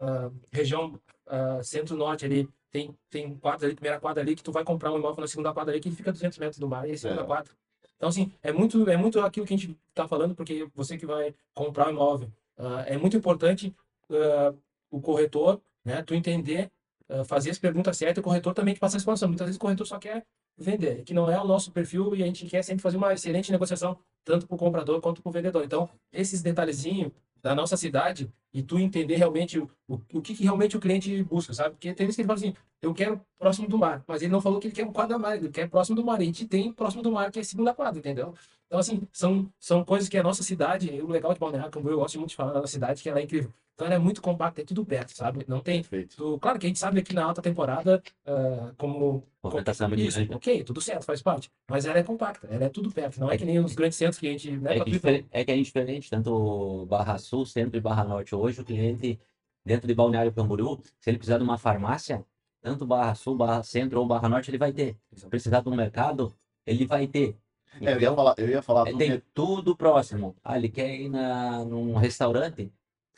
[0.00, 0.98] ah, região
[1.30, 4.98] ah, centro-norte ali, tem, tem quadra ali, primeira quadra ali, que tu vai comprar um
[4.98, 7.24] imóvel na segunda quadra ali, que fica 200 metros do mar, e aí segunda É.
[7.24, 7.52] quadra.
[7.96, 11.06] Então, assim, é muito, é muito aquilo que a gente está falando, porque você que
[11.06, 13.74] vai comprar um imóvel, ah, é muito importante
[14.10, 14.54] ah,
[14.90, 16.70] o corretor, né, tu entender,
[17.08, 19.28] ah, fazer as perguntas certas, o corretor também te passar a informação.
[19.28, 20.24] Muitas vezes o corretor só quer
[20.56, 23.50] vender, que não é o nosso perfil e a gente quer sempre fazer uma excelente
[23.50, 25.64] negociação, tanto para o comprador quanto para o vendedor.
[25.64, 27.12] Então, esses detalhezinhos
[27.42, 31.52] da nossa cidade e tu entender realmente o, o, que, que realmente o cliente busca,
[31.54, 31.70] sabe?
[31.70, 34.40] Porque tem vezes que ele fala assim, eu quero próximo do mar, mas ele não
[34.40, 36.20] falou que ele quer um quadra mar, ele quer próximo do mar.
[36.20, 38.34] E a gente tem próximo do mar, que é segunda quadra, entendeu?
[38.66, 42.00] Então, assim, são, são coisas que a nossa cidade, o legal de Balneário Camboriú, eu
[42.00, 43.52] gosto muito de falar da cidade, que ela é incrível.
[43.80, 45.42] Então, ela é muito compacta, é tudo perto, sabe?
[45.48, 45.82] Não tem...
[45.82, 50.02] Tu- claro que a gente sabe que na alta temporada, ah, como Movimentação é muito
[50.02, 50.34] isso, grande.
[50.34, 51.50] ok, tudo certo, faz parte.
[51.66, 53.18] Mas ela é compacta, ela é tudo perto.
[53.18, 54.50] Não é, É que nem os grandes centros que a gente.
[54.50, 58.34] Né, É que, é que é diferente, tanto Barra Sul, Centro e Barra Norte.
[58.34, 59.18] Hoje, o cliente,
[59.64, 62.22] dentro de Balneário Camboriú, se ele precisar de uma farmácia,
[62.60, 64.94] tanto Barra Sul, Barra Centro ou Barra Norte, ele vai ter.
[65.14, 67.34] Se precisar de um mercado, ele vai ter.
[67.80, 70.36] É, eu ia falar, eu ia falar É, tudo tem que- tudo próximo.
[70.44, 72.70] Ah, ele quer ir na, num restaurante,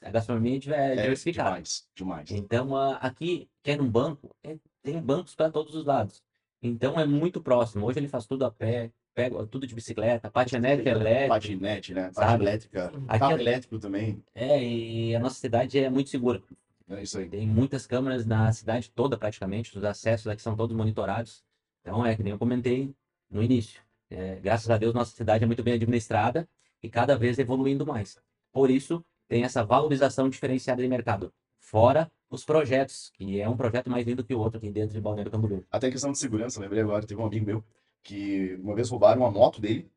[0.02, 1.50] a gastronomia é é diversificada.
[1.50, 2.30] demais, demais.
[2.30, 6.22] Então, aqui, quer num banco, é- tem bancos para todos os lados.
[6.62, 7.86] Então, é muito próximo.
[7.86, 11.28] Hoje ele faz tudo a pé, pega tudo de bicicleta, patinete elétrico.
[11.28, 12.10] Patinete, né?
[12.12, 12.44] Sabe?
[12.44, 12.86] elétrica.
[13.08, 14.22] Aqui Carro é- elétrico também.
[14.34, 16.42] É, e a nossa cidade é muito segura.
[16.88, 17.28] É isso aí.
[17.28, 19.76] Tem muitas câmeras na cidade toda, praticamente.
[19.76, 21.42] Os acessos aqui são todos monitorados.
[21.80, 22.94] Então, é que nem eu comentei
[23.30, 23.80] no início.
[24.10, 26.46] É, graças a Deus, nossa cidade é muito bem administrada
[26.82, 28.18] e cada vez evoluindo mais.
[28.52, 31.32] Por isso, tem essa valorização diferenciada de mercado.
[31.58, 35.00] Fora os projetos, que é um projeto mais lindo que o outro aqui dentro de
[35.00, 35.64] Balneário Camboriú.
[35.70, 37.64] Até questão de segurança, lembrei agora, teve um amigo meu
[38.02, 39.90] que uma vez roubaram uma moto dele.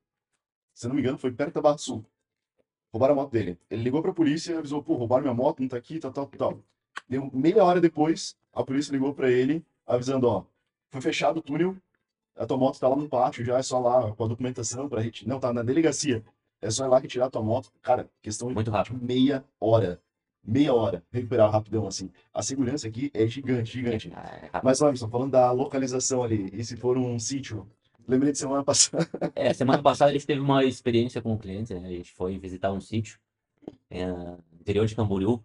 [0.74, 2.06] Se não me engano, foi perto da Barra Sul.
[2.94, 3.60] Roubaram a moto dele.
[3.70, 6.28] Ele ligou pra polícia e avisou, pô, roubaram minha moto, não tá aqui, tal, tal,
[6.28, 6.64] tal.
[7.10, 10.46] Deu meia hora depois, a polícia ligou pra ele, avisando, ó,
[10.92, 11.76] foi fechado o túnel,
[12.38, 15.02] a tua moto tá lá no pátio, já é só lá com a documentação para
[15.02, 15.28] retirar.
[15.28, 16.24] Não, tá na delegacia.
[16.66, 17.72] É só ir lá retirar a tua moto.
[17.80, 19.00] Cara, questão Muito de rápido.
[19.00, 20.02] meia hora.
[20.44, 21.04] Meia hora.
[21.12, 22.10] Recuperar rapidão, assim.
[22.34, 24.12] A segurança aqui é gigante, gigante.
[24.12, 24.62] É rápido.
[24.64, 27.70] Mas, Robson, falando da localização ali, e se for um sítio?
[28.08, 29.08] Lembrei de semana passada.
[29.36, 31.88] É, semana passada a gente teve uma experiência com o cliente, né?
[31.88, 33.20] A gente foi visitar um sítio
[33.92, 34.08] é,
[34.60, 35.44] interior de Camboriú.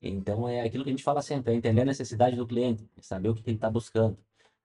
[0.00, 3.28] Então é aquilo que a gente fala sempre, é entender a necessidade do cliente, saber
[3.28, 4.16] o que ele está buscando.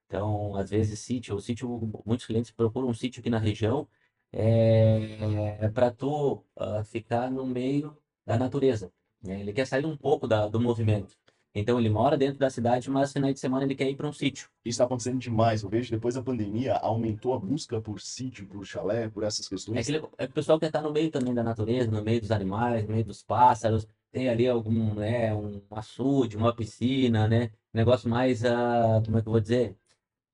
[0.07, 1.67] Então, às vezes, sítio, o sítio,
[2.05, 3.85] muitos clientes procuram um sítio aqui na região
[4.31, 8.91] é, para tu ah, ficar no meio da natureza.
[9.23, 9.39] né?
[9.41, 11.15] Ele quer sair um pouco da- do movimento.
[11.53, 14.13] Então, ele mora dentro da cidade, mas finais de semana ele quer ir para um
[14.13, 14.47] sítio.
[14.63, 15.63] Isso está acontecendo demais.
[15.63, 19.47] Eu vejo que depois da pandemia aumentou a busca por sítio, por chalé, por essas
[19.47, 19.79] É, questões.
[19.89, 22.83] aquele, é o pessoal que está no meio também da natureza, no meio dos animais,
[22.85, 28.45] no meio dos pássaros, tem ali algum, né, um açude, uma piscina, né, negócio mais,
[28.45, 29.75] ah, como é que eu vou dizer,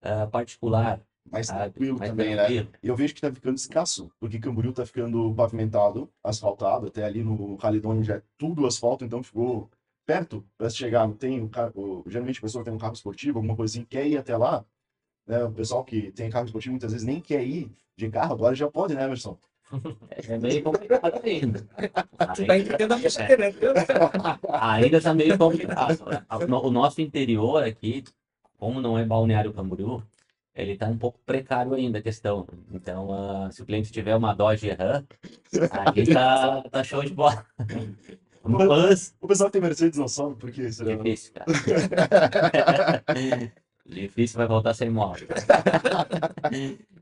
[0.02, 1.72] Ah, particular, Mais sabe?
[1.72, 2.46] tranquilo Mais também, né?
[2.46, 2.70] tranquilo.
[2.82, 7.24] E eu vejo que tá ficando escasso, porque Camboriú tá ficando pavimentado, asfaltado, até ali
[7.24, 9.70] no Caledônia já é tudo asfalto, então ficou
[10.06, 11.08] perto para chegar.
[11.08, 14.08] Não tem o carro, geralmente a pessoa tem um carro esportivo, alguma coisa assim, quer
[14.08, 14.64] ir até lá,
[15.28, 15.44] né?
[15.44, 18.70] O pessoal que tem carro esportivo muitas vezes nem quer ir de carro, agora já
[18.70, 19.38] pode, né, Emerson?
[20.28, 21.68] É meio complicado ainda.
[22.36, 23.56] Tu tá entendendo a besteira, né?
[24.62, 26.06] Ainda está meio complicado.
[26.06, 26.24] né?
[26.30, 28.04] O nosso interior aqui,
[28.58, 30.04] como não é Balneário Camboriú,
[30.56, 32.48] ele está um pouco precário ainda a questão.
[32.72, 35.06] Então, ah, se o cliente tiver uma Dodge Ram,
[35.72, 37.46] aí tá, tá show de bola.
[38.48, 40.96] Buzz, O pessoal que tem Mercedes não sobe, porque será?
[40.96, 43.04] difícil, cara.
[43.88, 45.26] Difícil vai voltar sem moto.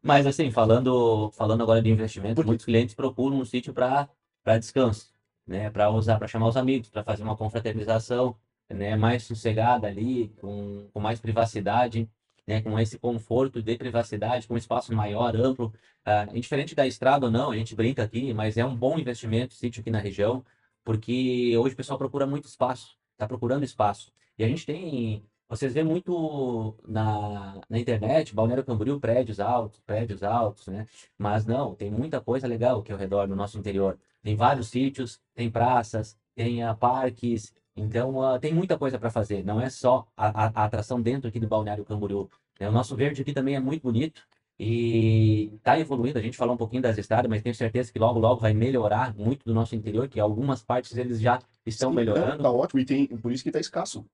[0.02, 4.10] Mas assim, falando, falando agora de investimento, muitos clientes procuram um sítio para
[4.44, 5.14] para descanso,
[5.48, 5.70] né?
[5.70, 8.36] Para usar, para chamar os amigos, para fazer uma confraternização,
[8.70, 8.98] né?
[8.98, 12.10] Mais sossegada ali, com, com mais privacidade,
[12.48, 12.62] né?
[12.62, 15.74] Com esse conforto de privacidade, com um espaço maior, amplo.
[16.06, 19.54] Ah, indiferente da estrada ou não, a gente brinca aqui, mas é um bom investimento
[19.54, 20.44] sítio aqui na região,
[20.84, 24.12] porque hoje o pessoal procura muito espaço, está procurando espaço.
[24.38, 30.24] E a gente tem vocês vêem muito na, na internet, Balneário Camboriú, prédios altos, prédios
[30.24, 30.88] altos, né?
[31.16, 34.00] Mas não, tem muita coisa legal aqui ao redor do nosso interior.
[34.24, 39.44] Tem vários sítios, tem praças, tem ah, parques, então ah, tem muita coisa para fazer.
[39.44, 42.30] Não é só a, a- a atração dentro aqui do Balneário Camboriú.
[42.60, 42.70] né?
[42.70, 44.22] O nosso verde aqui também é muito bonito
[44.60, 46.20] e está evoluindo.
[46.20, 49.16] A gente falou um pouquinho das estradas, mas tenho certeza que logo, logo vai melhorar
[49.16, 52.44] muito do nosso interior, que algumas partes eles já estão Sim, melhorando.
[52.44, 54.06] Tá ótimo, e tem, por isso que tá escasso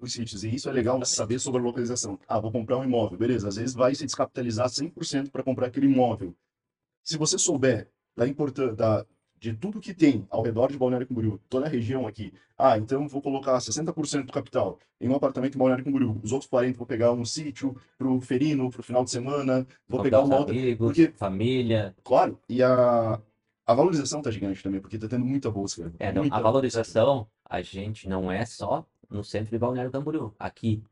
[0.00, 0.44] os sítios.
[0.44, 2.18] E isso é legal saber sobre a localização.
[2.28, 3.48] Ah, vou comprar um imóvel, beleza.
[3.48, 6.34] Às vezes vai se descapitalizar 100% para comprar aquele imóvel.
[7.02, 9.06] Se você souber da importância da,
[9.42, 13.08] de tudo que tem ao redor de Balneário Camboriú, toda a região aqui, ah, então
[13.08, 16.86] vou colocar 60% do capital em um apartamento em Balneário Camboriú, os outros 40 vou
[16.86, 20.54] pegar um sítio pro ferino, pro final de semana, vou Convidar pegar uma outra.
[20.54, 21.92] amigos, porque- família.
[22.04, 23.20] Claro, e a,
[23.66, 25.92] a valorização tá gigante também, porque tá tendo muita busca.
[25.98, 30.32] É, não, muita a valorização, a gente não é só no centro de Balneário Camboriú.
[30.38, 30.84] Aqui,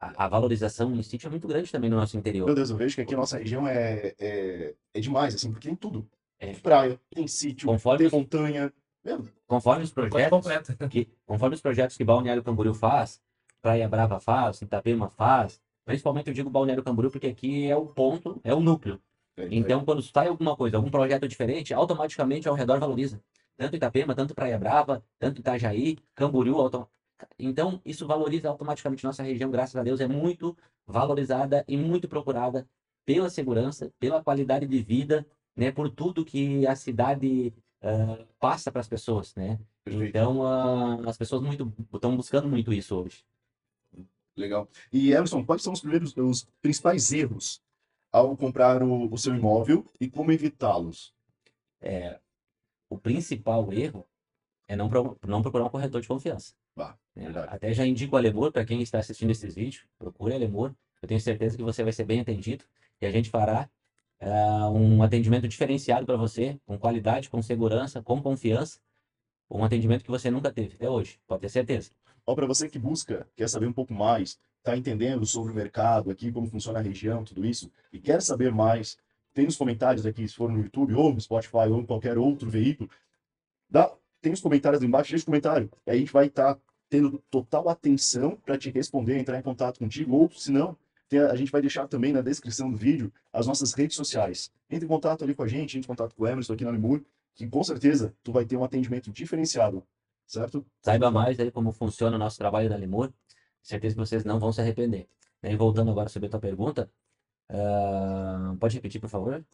[0.00, 2.52] a, a valorização em sítio é muito grande também no nosso Meu interior.
[2.56, 5.76] Deus, eu vejo que aqui a nossa região é, é, é demais, assim, porque tem
[5.76, 6.04] tudo.
[6.42, 6.46] É.
[6.46, 8.72] Tem praia, tem sítio, Conforme tem os- montanha.
[9.04, 10.46] Meu, Conforme os projetos
[10.90, 13.20] que, conforme os projetos que Balneário Camboriú faz,
[13.60, 18.40] Praia Brava faz, Itapema faz, principalmente eu digo Balneário Camboriú porque aqui é o ponto,
[18.42, 19.00] é o núcleo.
[19.36, 23.20] é, Então, quando sai alguma coisa, algum projeto diferente, automaticamente ao redor valoriza.
[23.56, 26.56] Tanto Itapema, tanto Praia Brava, tanto Itajaí, Camboriú.
[26.60, 26.88] auto-
[27.38, 32.66] Então, isso valoriza automaticamente nossa região, graças a Deus, é muito valorizada e muito procurada
[33.04, 35.24] pela segurança, pela qualidade de vida,
[35.56, 39.58] né, por tudo que a cidade ah, passa para as pessoas, né?
[39.84, 43.24] perfeito, Então, ah, as pessoas muito estão buscando muito isso hoje.
[44.36, 44.68] legal.
[44.92, 47.62] E Emerson, quais são os primeiros, os principais erros
[48.10, 51.14] ao comprar o, o seu imóvel e como evitá-los?
[52.88, 54.06] O principal erro
[54.68, 56.54] é não, pro- não procurar um corretor de confiança.
[56.76, 57.54] Bah, verdade.
[57.54, 60.74] Até já indico o Alemur para quem está assistindo esses vídeos, procure Alemur.
[61.00, 62.64] Eu tenho certeza que você vai ser bem atendido
[63.00, 63.68] e a gente fará
[64.72, 68.78] um atendimento diferenciado para você, com qualidade, com segurança, com confiança,
[69.50, 71.90] um atendimento que você nunca teve até hoje, pode ter certeza.
[72.26, 76.10] Ó, para você que busca, quer saber um pouco mais, tá entendendo sobre o mercado
[76.10, 78.96] aqui, como funciona a região, tudo isso, e quer saber mais,
[79.34, 82.48] tem nos comentários aqui, se for no YouTube ou no Spotify ou em qualquer outro
[82.48, 82.88] veículo,
[83.68, 85.70] dá, tem os comentários embaixo, deixa o comentário.
[85.86, 86.58] Aí a gente vai estar
[86.88, 90.76] tendo total atenção para te responder, entrar em contato contigo, ou se não,
[91.18, 94.50] a a gente vai deixar também na descrição do vídeo as nossas redes sociais.
[94.70, 96.70] Entre em contato ali com a gente, entre em contato com o Emerson aqui na
[96.70, 97.02] Lemur,
[97.34, 99.82] que com certeza tu vai ter um atendimento diferenciado,
[100.26, 100.64] certo?
[100.82, 103.12] Saiba mais aí como funciona o nosso trabalho da Lemur,
[103.62, 105.06] certeza que vocês não vão se arrepender.
[105.42, 106.90] E voltando agora sobre a tua pergunta,
[107.48, 109.44] Ah, pode repetir, por favor?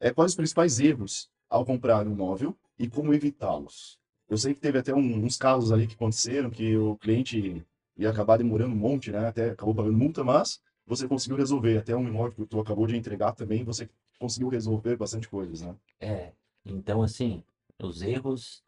[0.00, 3.98] É, quais os principais erros ao comprar um imóvel e como evitá-los?
[4.28, 7.64] Eu sei que teve até um- uns casos ali que aconteceram que o cliente
[7.96, 9.28] ia acabar demorando um monte, né?
[9.28, 11.78] Até acabou pagando multa, mas você conseguiu resolver.
[11.78, 15.74] Até um imóvel que tu acabou de entregar também, você conseguiu resolver bastante coisas, né?
[16.00, 16.32] É,
[16.64, 17.42] então assim,
[17.82, 18.62] os erros,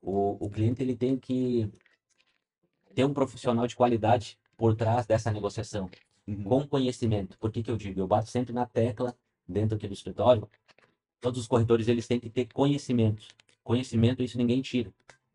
[0.00, 1.70] o, o cliente ele tem que
[2.94, 5.90] ter um profissional de qualidade por trás dessa negociação,
[6.26, 6.42] Uhum.
[6.42, 7.36] com conhecimento.
[7.38, 8.00] Por que que eu digo?
[8.00, 9.14] Eu bato sempre na tecla
[9.46, 10.48] dentro aqui do escritório,
[11.20, 13.26] todos os corretores eles têm que ter conhecimento.
[13.62, 14.92] Conhecimento, isso ninguém tira.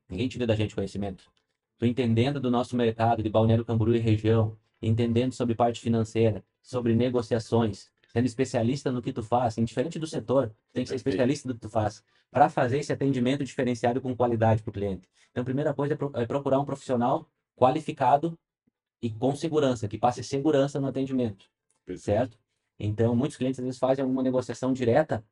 [0.09, 1.31] Ninguém tira da gente conhecimento.
[1.77, 6.95] Tu entendendo do nosso mercado de Balneário Camboriú e região, entendendo sobre parte financeira, sobre
[6.95, 11.07] negociações, sendo especialista no que tu faz, indiferente do setor, tem que ser Perfeito.
[11.07, 15.07] especialista no que tu faz, para fazer esse atendimento diferenciado com qualidade para o cliente.
[15.31, 18.37] Então, a primeira coisa é, é procurar um profissional qualificado
[19.01, 21.49] e com segurança, que passe segurança no atendimento
[21.97, 22.37] certo?
[22.77, 25.25] Então, muitos clientes às vezes fazem alguma negociação direta,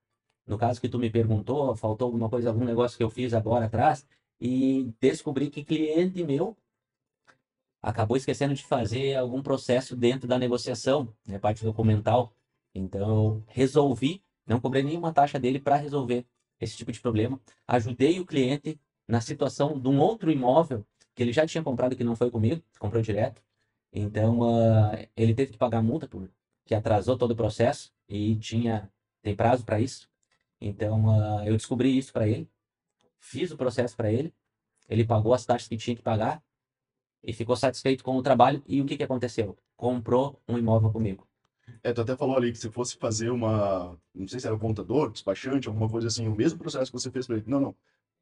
[0.45, 3.65] no caso que tu me perguntou, faltou alguma coisa, algum negócio que eu fiz agora
[3.65, 4.07] atrás,
[4.39, 6.55] e descobri que cliente meu
[7.81, 12.33] acabou esquecendo de fazer algum processo dentro da negociação, né, parte documental.
[12.73, 16.25] Então, resolvi, não cobrei nenhuma taxa dele para resolver
[16.59, 17.39] esse tipo de problema.
[17.67, 20.85] Ajudei o cliente na situação de um outro imóvel
[21.15, 23.41] que ele já tinha comprado que não foi comigo, comprou direto.
[23.91, 26.29] Então, ah, ele teve que pagar multa por
[26.65, 30.09] que atrasou todo o processo e tinha tem prazo para isso.
[30.61, 32.49] Então, ah, eu descobri isso para ele,
[33.19, 34.33] fiz o processo para ele,
[34.89, 36.43] ele pagou as taxas que tinha que pagar
[37.23, 38.63] e ficou satisfeito com o trabalho.
[38.67, 39.57] E o que que aconteceu?
[39.75, 41.27] Comprou um imóvel comigo.
[41.83, 44.59] É, tu até falou ali que se fosse fazer uma, não sei se era um
[44.59, 47.45] contador, despachante, alguma coisa assim, o mesmo processo que você fez para ele.
[47.47, 47.75] Não, não.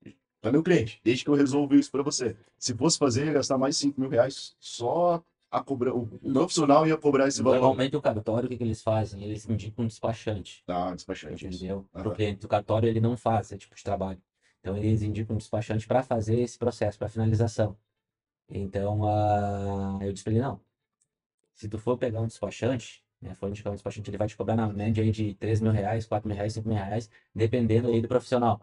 [0.04, 2.36] Tu é meu cliente, desde que eu resolvo isso para você.
[2.58, 5.94] Se fosse fazer, ia gastar mais 5 mil reais só a cobrar.
[5.94, 7.56] O o profissional ia cobrar esse valor.
[7.56, 9.24] Normalmente o cartório, o que que eles fazem?
[9.24, 10.64] Eles indicam um despachante.
[10.68, 11.48] Ah, despachante.
[11.48, 11.86] Entendeu?
[11.92, 14.22] Para o cliente do cartório, ele não faz esse tipo de trabalho.
[14.60, 17.78] Então, eles indicam um despachante para fazer esse processo, para finalização.
[18.50, 20.62] Então, ah, eu disse para ele, não,
[21.54, 24.56] se tu for pegar um despachante, né, for indicar um despachante, ele vai te cobrar
[24.56, 28.02] na média aí de 3 mil reais, 4 mil reais, 5 mil reais, dependendo aí
[28.02, 28.62] do profissional.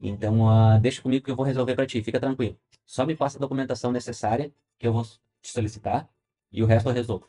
[0.00, 2.58] Então, ah, deixa comigo que eu vou resolver para ti, fica tranquilo.
[2.86, 6.10] Só me passa a documentação necessária que eu vou te solicitar
[6.52, 7.28] e o resto eu resolvo.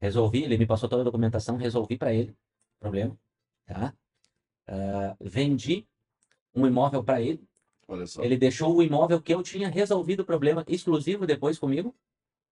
[0.00, 3.18] Resolvi, ele me passou toda a documentação, resolvi para ele o problema,
[3.66, 3.94] tá?
[4.68, 5.86] Ah, vendi
[6.54, 7.46] um imóvel para ele.
[8.20, 11.94] Ele deixou o imóvel que eu tinha resolvido o problema exclusivo depois comigo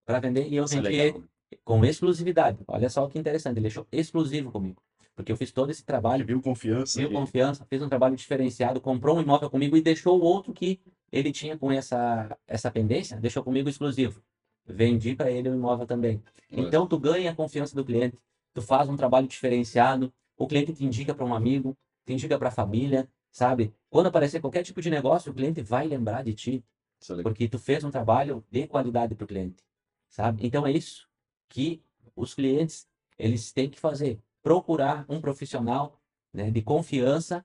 [0.05, 1.25] para vender e eu Isso é vendi ele
[1.65, 2.59] com exclusividade.
[2.67, 4.81] Olha só que interessante, ele deixou exclusivo comigo,
[5.17, 6.99] porque eu fiz todo esse trabalho, viu confiança.
[7.01, 10.53] viu e- confiança, fez um trabalho diferenciado, comprou um imóvel comigo e deixou o outro
[10.53, 10.81] que
[11.13, 14.23] ele tinha com essa essa pendência, deixou comigo exclusivo.
[14.67, 16.23] Vendi para ele o imóvel também.
[16.51, 18.17] Então tu ganha a confiança do cliente,
[18.55, 21.77] tu faz um trabalho diferenciado, o cliente te indica para um amigo,
[22.07, 23.75] te indica para a família, sabe?
[23.89, 26.65] Quando aparecer qualquer tipo de negócio, o cliente vai lembrar de ti,
[27.09, 29.65] é porque tu fez um trabalho de qualidade para o cliente,
[30.09, 30.47] sabe?
[30.47, 31.09] Então é isso
[31.49, 31.83] que
[32.15, 32.87] os clientes
[33.19, 36.01] eles têm que fazer, procurar um profissional,
[36.33, 37.45] né, de confiança,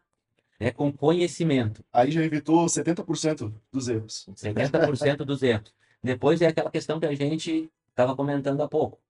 [0.59, 1.83] né, com conhecimento.
[1.91, 4.25] Aí já evitou 70% dos erros.
[4.35, 5.73] 70% dos erros.
[6.01, 9.01] Depois é aquela questão que a gente estava comentando há pouco.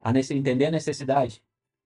[0.00, 1.42] A nesse- entender a necessidade,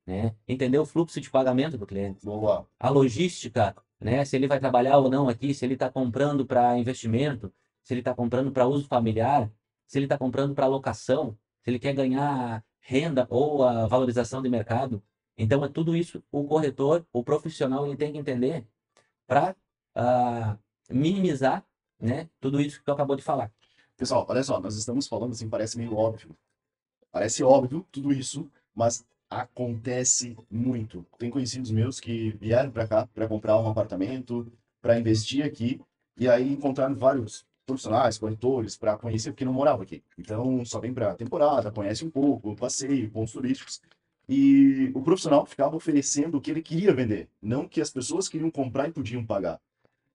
[0.06, 0.34] né?
[0.46, 2.66] Entender o fluxo de pagamento do cliente, Boa.
[2.78, 4.24] a logística, né?
[4.24, 8.00] Se ele vai trabalhar ou não aqui, se ele está comprando para investimento, se ele
[8.00, 9.50] está comprando para uso familiar,
[9.86, 14.48] se ele está comprando para locação, se ele quer ganhar renda ou a valorização de
[14.48, 15.02] mercado.
[15.36, 18.66] Então é tudo isso o corretor, o profissional, ele tem que entender
[19.26, 19.54] para
[20.88, 21.64] minimizar,
[21.98, 22.28] né?
[22.40, 23.52] Tudo isso que eu acabou de falar.
[23.96, 26.34] Pessoal, olha só, nós estamos falando assim, parece meio óbvio.
[27.12, 31.06] Parece óbvio tudo isso, mas acontece muito.
[31.16, 34.52] Tem conhecidos meus que vieram para cá para comprar um apartamento,
[34.82, 35.80] para investir aqui,
[36.18, 40.02] e aí encontraram vários profissionais, corretores, para conhecer, porque não moravam aqui.
[40.18, 43.80] Então, só vem para temporada, conhece um pouco, passeio, pontos turísticos.
[44.28, 48.50] E o profissional ficava oferecendo o que ele queria vender, não que as pessoas queriam
[48.50, 49.60] comprar e podiam pagar.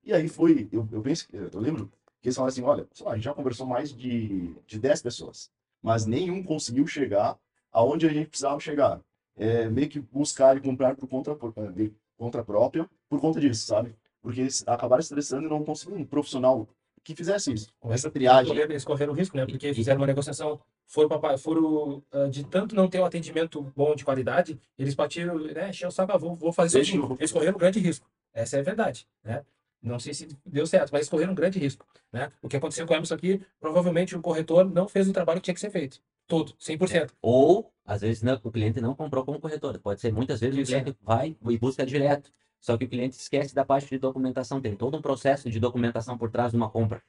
[0.03, 1.91] E aí foi, eu, eu penso, eu lembro
[2.21, 5.49] que eles falaram assim, olha, lá, a gente já conversou mais de, de 10 pessoas,
[5.81, 7.37] mas nenhum conseguiu chegar
[7.75, 9.01] aonde a gente precisava chegar.
[9.37, 13.67] É, meio que buscar e comprar por conta, por, de conta própria por conta disso,
[13.67, 13.93] sabe?
[14.21, 16.67] Porque eles acabaram estressando e não conseguiram um profissional
[17.03, 17.67] que fizesse isso.
[17.83, 18.57] Essa triagem.
[18.57, 19.45] Eles correram risco, né?
[19.45, 23.93] Porque fizeram uma negociação, foram, pra, foram ah, de tanto não ter um atendimento bom
[23.93, 25.69] de qualidade, eles partiram, né?
[25.69, 27.03] Encheu o saco, ah, vou, vou fazer sozinho.
[27.11, 28.07] eu- Eles correram um grande risco.
[28.33, 29.43] Essa é a verdade, né?
[29.83, 32.31] Não sei se deu certo, mas eles correram um grande risco, né?
[32.41, 35.45] O que aconteceu com o Emerson aqui, provavelmente o corretor não fez o trabalho que
[35.45, 36.01] tinha que ser feito.
[36.27, 37.13] Todo, 100%.
[37.21, 39.79] Ou, às vezes, não, o cliente não comprou como corretora.
[39.79, 42.31] Pode ser, muitas vezes, Isso, o cliente vai e busca direto.
[42.59, 44.59] Só que o cliente esquece da parte de documentação.
[44.59, 47.01] Tem todo um processo de documentação por trás de uma compra.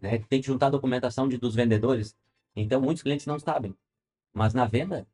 [0.00, 0.18] Né?
[0.28, 2.14] Tem que juntar a documentação de, dos vendedores.
[2.54, 3.74] Então, muitos clientes não sabem.
[4.32, 5.08] Mas na venda,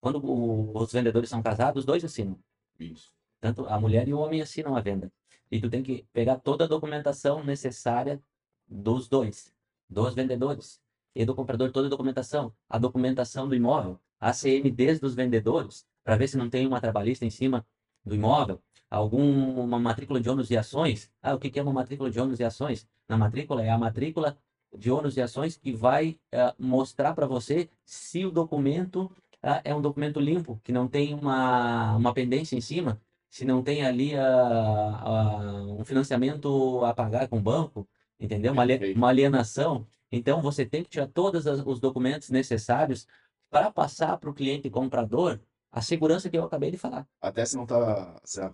[0.00, 2.38] quando o- os vendedores são casados, os dois assinam.
[2.80, 3.12] Isso.
[3.40, 5.12] Tanto a mulher e o homem assinam a venda.
[5.50, 8.22] E tu tem que pegar toda a documentação necessária
[8.66, 9.52] dos dois,
[9.88, 10.81] dos vendedores
[11.14, 16.16] e do comprador, toda a documentação, a documentação do imóvel, a CMDs dos vendedores, para
[16.16, 17.66] ver se não tem uma trabalhista em cima
[18.04, 18.60] do imóvel,
[18.90, 21.10] alguma matrícula de ônus e ações.
[21.22, 22.86] Ah, o que é uma matrícula de ônus e ações?
[23.08, 24.38] Na matrícula é a matrícula
[24.76, 29.10] de ônus e ações que vai ah, mostrar para você se o documento
[29.42, 33.62] ah, é um documento limpo, que não tem uma, uma pendência em cima, se não
[33.62, 37.88] tem ali ah, um financiamento a pagar com o banco,
[38.20, 38.52] entendeu?
[38.52, 39.86] Uma, uma alienação.
[40.12, 43.06] Então, você tem que tirar todos os documentos necessários
[43.50, 45.40] para passar para o cliente comprador
[45.70, 47.08] a segurança que eu acabei de falar.
[47.20, 48.20] Até se não tá.
[48.22, 48.52] Se a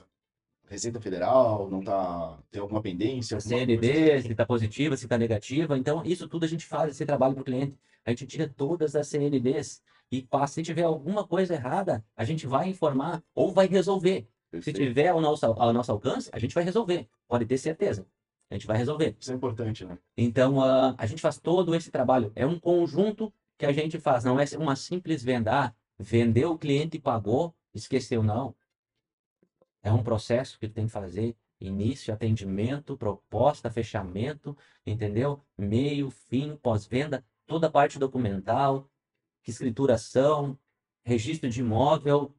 [0.69, 2.39] Receita Federal não tá.
[2.51, 3.37] Tem alguma pendência.
[3.37, 3.67] alguma coisa.
[3.67, 5.77] CND, se está positiva, se está negativa.
[5.77, 7.77] Então, isso tudo a gente faz, esse trabalho para o cliente.
[8.05, 10.55] A gente tira todas as CNDs e passa.
[10.55, 14.29] Se tiver alguma coisa errada, a gente vai informar ou vai resolver.
[14.47, 14.79] Se Perfeito.
[14.79, 17.09] tiver ao nosso, ao nosso alcance, a gente vai resolver.
[17.27, 18.07] Pode ter certeza.
[18.51, 19.17] A gente vai resolver.
[19.21, 19.99] Isso é importante, né?
[20.17, 22.33] Então, ah, a gente faz todo esse trabalho.
[22.35, 24.25] É um conjunto que a gente faz.
[24.25, 25.67] Não é uma simples venda.
[25.67, 28.23] Ah, vendeu, o cliente pagou, esqueceu.
[28.23, 28.55] Não.
[29.83, 31.37] É um processo que tem que fazer.
[31.61, 35.41] Início, atendimento, proposta, fechamento, entendeu?
[35.57, 38.89] Meio, fim, pós-venda, toda a parte documental,
[39.45, 40.57] escrituração,
[41.05, 42.33] registro de imóvel,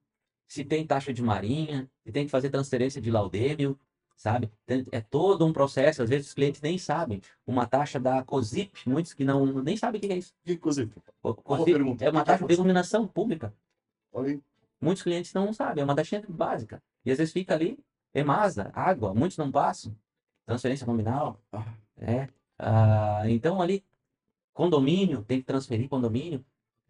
[0.47, 3.77] se tem taxa de marinha, se tem que fazer transferência de laudêmio,
[4.19, 4.51] sabe?
[4.91, 7.21] É todo um processo, às vezes os clientes nem sabem.
[7.47, 10.33] Uma taxa da COSIP, muitos que não nem sabem o que é isso.
[10.43, 10.57] Que.
[11.21, 12.03] Co- COSIP pergunta.
[12.03, 13.53] é uma é taxa de iluminação pública.
[14.13, 14.41] Aí.
[14.81, 16.83] Muitos clientes não sabem, é uma taxinha básica.
[17.05, 17.79] E às vezes fica ali,
[18.13, 19.95] EMASA, água, muitos não passam.
[20.45, 21.39] Transferência nominal,
[21.95, 22.27] né?
[22.57, 23.85] Ah, então ali,
[24.53, 26.43] condomínio, tem que transferir condomínio,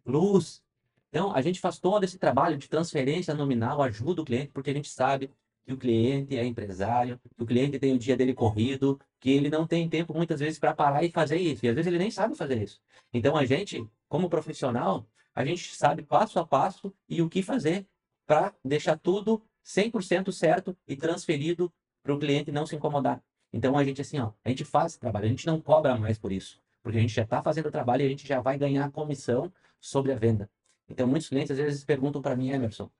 [0.04, 0.64] luz.
[1.08, 4.74] Então a gente faz todo esse trabalho de transferência nominal, ajuda o cliente, porque a
[4.74, 5.30] gente sabe
[5.70, 9.48] que o cliente é empresário, que o cliente tem o dia dele corrido, que ele
[9.48, 11.64] não tem tempo muitas vezes para parar e fazer isso.
[11.64, 12.80] E às vezes ele nem sabe fazer isso.
[13.12, 17.86] Então a gente, como profissional, a gente sabe passo a passo e o que fazer
[18.26, 23.22] para deixar tudo 100% certo e transferido para o cliente não se incomodar.
[23.52, 26.32] Então a gente assim, ó, a gente faz trabalho, a gente não cobra mais por
[26.32, 28.90] isso, porque a gente já está fazendo o trabalho e a gente já vai ganhar
[28.90, 30.50] comissão sobre a venda.
[30.88, 32.90] Então muitos clientes às vezes perguntam para mim, Emerson,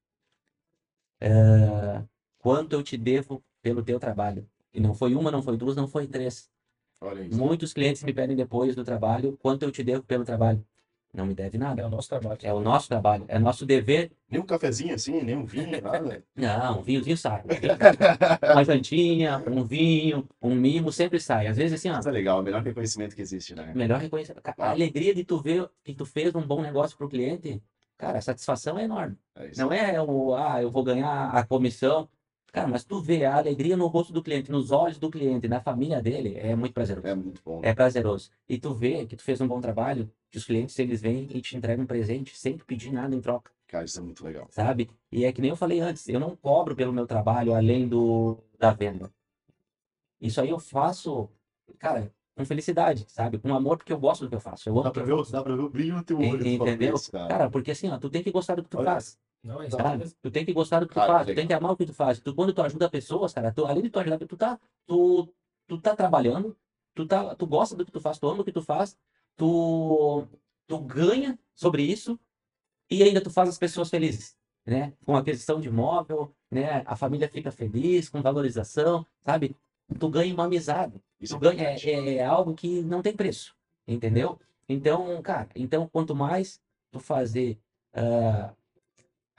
[1.21, 2.03] eh,
[2.41, 4.45] quanto eu te devo pelo teu trabalho?
[4.75, 6.51] E não foi uma, não foi duas, não foi três.
[7.01, 7.39] olha isso.
[7.39, 10.65] Muitos clientes me pedem depois do trabalho, quanto eu te devo pelo trabalho?
[11.13, 11.87] Não me deve É nada.
[11.87, 12.39] o nosso trabalho.
[12.41, 14.13] É o nosso trabalho, é nosso dever.
[14.31, 16.23] Nem um cafezinho assim, nem um vinho, nada.
[16.37, 17.43] Não, um vinhozinho sai.
[18.53, 21.49] Uma jantinha, um vinho, um mimo, sempre sai.
[21.49, 23.73] Às vezes assim, ó, Mas é legal, é o melhor reconhecimento que existe, né?
[23.75, 24.35] melhor reconhecer.
[24.41, 24.71] Ca- A Ah.
[24.71, 27.61] alegria de tu ver que tu fez um bom negócio pro cliente,
[27.99, 29.17] cara, a satisfação é enorme.
[29.35, 29.61] É isso.
[29.61, 32.09] Não é o, ah, eu vou ganhar a comissão.
[32.53, 35.61] Cara, mas tu vê a alegria no rosto do cliente, nos olhos do cliente, na
[35.61, 37.07] família dele, é muito prazeroso.
[37.07, 37.61] É muito bom.
[37.63, 38.31] É prazeroso.
[38.49, 41.41] E tu vê que tu fez um bom trabalho, que os clientes, eles vêm e
[41.41, 44.49] te entregam um presente sem tu pedir nada em troca, Cara, isso é muito legal.
[44.51, 44.91] sabe?
[45.13, 48.39] E é que nem eu falei antes, eu não cobro pelo meu trabalho além do
[48.59, 49.13] da venda.
[50.21, 51.31] Isso aí eu faço,
[51.79, 53.39] cara, com felicidade, sabe?
[53.39, 54.69] Com amor, porque eu gosto do que eu faço.
[54.69, 56.47] Eu amo Dá pra ver, dá pra ver o brilho no teu olho.
[56.47, 56.93] Entendeu?
[56.93, 57.29] "Putz, cara.
[57.29, 59.19] Cara, porque assim, ó, tu tem que gostar do que tu Olha, faz.
[59.43, 60.05] Não, é Sabe?
[60.23, 61.41] Tu tem que gostar do que tu Cara, faz, tu legal.
[61.41, 62.21] tem que amar o que tu faz.
[62.21, 65.29] Tu, quando tu ajuda pessoas, cara, tu, além de tu ajudar, tu tá, tu,
[65.67, 66.57] tu tá trabalhando,
[66.95, 68.99] tu, tá, tu gosta do que tu faz, tu ama o que tu faz,
[69.37, 70.27] tu,
[70.67, 72.19] tu ganha sobre isso
[72.91, 74.37] e ainda tu faz as pessoas felizes,
[74.67, 74.93] né?
[75.07, 76.83] Com a aquisição de imóvel, né?
[76.87, 79.57] A família fica feliz, com valorização, sabe?
[79.99, 81.01] Tu ganha uma amizade.
[81.19, 83.55] Isso Tu é ganha, é, é algo que não tem preço,
[83.87, 84.39] entendeu?
[84.69, 86.61] Então, cara, então quanto mais
[86.91, 87.59] tu fazer
[87.93, 88.55] ah,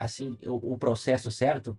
[0.04, 1.78] assim o, o processo certo,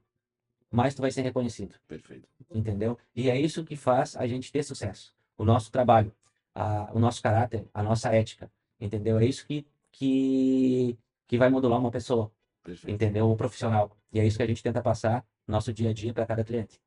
[0.71, 2.27] mais tu vai ser reconhecido, Perfeito.
[2.51, 2.97] entendeu?
[3.15, 5.13] E é isso que faz a gente ter sucesso.
[5.37, 6.13] O nosso trabalho,
[6.55, 9.19] a- o nosso caráter, a nossa ética, entendeu?
[9.19, 10.97] É isso que, que,
[11.27, 12.31] que vai modular uma pessoa,
[12.63, 12.93] Perfeito.
[12.93, 13.29] entendeu?
[13.29, 13.95] O profissional.
[14.11, 16.43] E é isso que a gente tenta passar no nosso dia a dia para cada
[16.43, 16.81] cliente.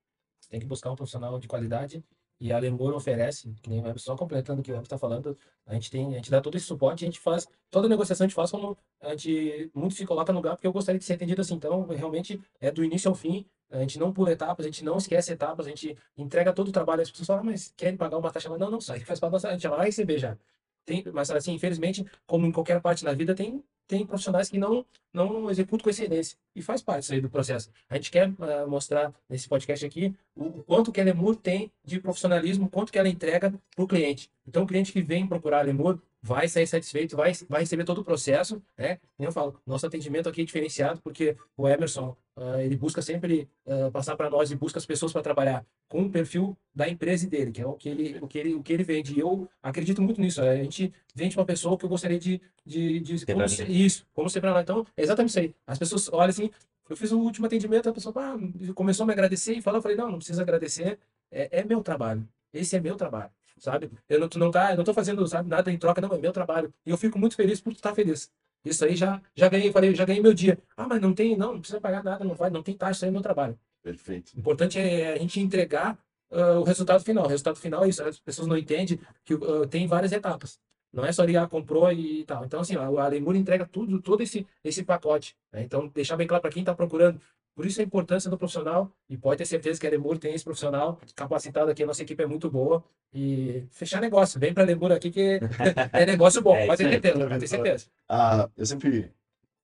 [0.49, 2.05] Tem que buscar um profissional de qualidade
[2.41, 5.37] e a Lemur oferece, que nem o só completando o que o Web está falando,
[5.67, 8.29] a gente tem, a gente dá todo esse suporte, a gente faz, toda negociação a
[8.29, 11.15] gente faz como a gente muito se coloca no lugar, porque eu gostaria de ser
[11.15, 14.69] atendido assim, então realmente é do início ao fim, a gente não pula etapas, a
[14.69, 17.73] gente não esquece etapas, a gente entrega todo o trabalho, as pessoas falam, "Ah, mas
[17.77, 19.71] querem pagar uma taxa, mas não, não, aí faz parte da nossa, a gente já
[19.71, 20.37] vai receber já.
[20.85, 24.85] Tem, mas assim, infelizmente, como em qualquer parte da vida, tem tem profissionais que não,
[25.13, 26.37] não executam com excelência.
[26.55, 27.71] E faz parte aí do processo.
[27.89, 32.01] A gente quer uh, mostrar nesse podcast aqui o, quanto que a Lemur tem de
[32.01, 34.31] profissionalismo, quanto que ela entrega para o cliente.
[34.47, 37.99] Então, o cliente que vem procurar a Lemur vai sair satisfeito, vai, vai receber todo
[37.99, 38.99] o processo, né?
[39.19, 43.91] Eu falo, nosso atendimento aqui é diferenciado porque o Emerson, uh, ele busca sempre uh,
[43.93, 47.53] passar para nós e busca as pessoas para trabalhar com o perfil da empresa dele,
[47.53, 49.15] que é o que ele, o que ele, o que ele vende.
[49.15, 50.43] E eu acredito muito nisso.
[50.43, 54.29] A gente vende uma pessoa que eu gostaria de, de, de como ser, isso, como
[54.29, 54.61] ser para lá.
[54.61, 55.55] Então, é exatamente isso aí.
[55.67, 56.51] As pessoas olham assim,
[56.89, 58.37] eu fiz o último atendimento, a pessoa ah,
[58.75, 60.99] começou a me agradecer e falou, eu falei, não, não precisa agradecer,
[61.31, 62.29] é, é meu trabalho.
[62.53, 63.91] Esse é meu trabalho sabe?
[64.09, 66.33] Eu não, não tá, eu não tô fazendo, sabe, nada em troca, não, é meu
[66.33, 66.73] trabalho.
[66.85, 68.31] E eu fico muito feliz por tu estar tá feliz.
[68.65, 70.59] Isso aí já, já ganhei, falei, já ganhei meu dia.
[70.77, 73.05] Ah, mas não tem, não, não precisa pagar nada, não vai, não tem taxa, isso
[73.05, 73.59] aí é meu trabalho.
[73.83, 74.33] Perfeito.
[74.35, 75.97] O importante é a gente entregar
[76.31, 77.25] uh, o resultado final.
[77.25, 80.59] O resultado final é isso, as pessoas não entendem que uh, tem várias etapas.
[80.97, 82.45] Não é só ligar, comprou e tal.
[82.45, 85.37] Então, assim, a, a Lemur entrega tudo, todo esse, esse pacote.
[85.53, 85.63] Né?
[85.63, 87.21] Então, deixar bem claro para quem está procurando
[87.57, 90.45] por isso a importância do profissional, e pode ter certeza que a Lemur tem esse
[90.45, 92.85] profissional capacitado aqui, a nossa equipe é muito boa,
[93.15, 95.41] e fechar negócio, vem para a Lemur aqui que
[95.91, 97.87] é negócio bom, é pode ter certeza, pode ter certeza.
[98.07, 99.11] Ah, eu sempre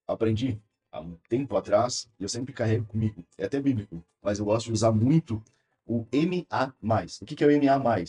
[0.09, 0.59] aprendi
[0.91, 4.69] há um tempo atrás, e eu sempre carrego comigo, é até bíblico, mas eu gosto
[4.69, 5.43] de usar muito
[5.87, 6.73] o MA+.
[7.21, 8.05] O que, que é o MA+.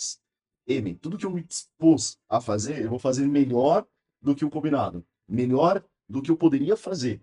[0.67, 3.85] M, tudo que eu me dispus a fazer, eu vou fazer melhor
[4.21, 7.21] do que o combinado, melhor do que eu poderia fazer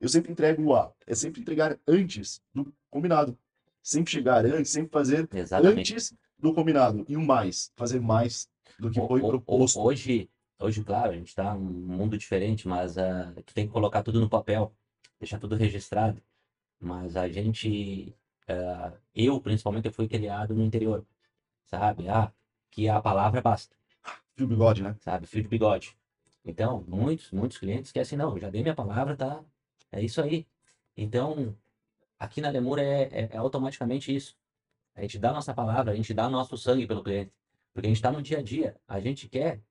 [0.00, 0.92] eu sempre entrego o A.
[1.06, 3.36] É sempre entregar antes do combinado.
[3.82, 5.92] Sempre chegar antes, sempre fazer Exatamente.
[5.92, 7.04] antes do combinado.
[7.08, 9.80] E o mais, fazer mais do que foi proposto.
[9.80, 10.28] Hoje,
[10.58, 14.20] hoje claro, a gente está num mundo diferente, mas uh, tu tem que colocar tudo
[14.20, 14.74] no papel,
[15.20, 16.20] deixar tudo registrado.
[16.80, 18.14] Mas a gente,
[18.50, 21.06] uh, eu principalmente, eu fui criado no interior,
[21.64, 22.08] sabe?
[22.08, 22.30] Ah,
[22.76, 23.74] que a palavra basta.
[24.36, 24.94] Fio bigode, né?
[25.00, 25.96] Sabe, fio de bigode.
[26.44, 29.42] Então, muitos, muitos clientes que assim, não, já dei minha palavra, tá,
[29.90, 30.46] é isso aí.
[30.94, 31.56] Então,
[32.18, 34.36] aqui na Lemur é, é, é, automaticamente isso.
[34.94, 37.32] A gente dá a nossa palavra, a gente dá nosso sangue pelo cliente.
[37.72, 38.76] Porque a gente está no dia a dia.
[38.86, 39.62] A gente quer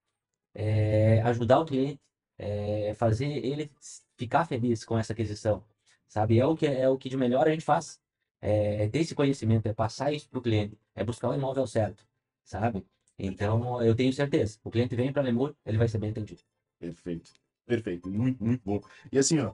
[0.55, 2.01] é, ajudar o cliente,
[2.39, 3.71] é, fazer ele
[4.17, 5.63] ficar feliz com essa aquisição.
[6.07, 6.39] Sabe?
[6.39, 8.01] É o que, é o que de melhor a gente faz.
[8.41, 11.67] É, é ter esse conhecimento, é passar isso para o cliente, é buscar o imóvel
[11.67, 12.05] certo.
[12.43, 12.85] Sabe?
[13.17, 14.59] Então, eu tenho certeza.
[14.63, 16.41] O cliente vem para Lemur, ele vai ser bem entendido.
[16.79, 17.31] Perfeito.
[17.65, 18.09] Perfeito.
[18.09, 18.81] Muito, muito bom.
[19.11, 19.53] E assim, ó,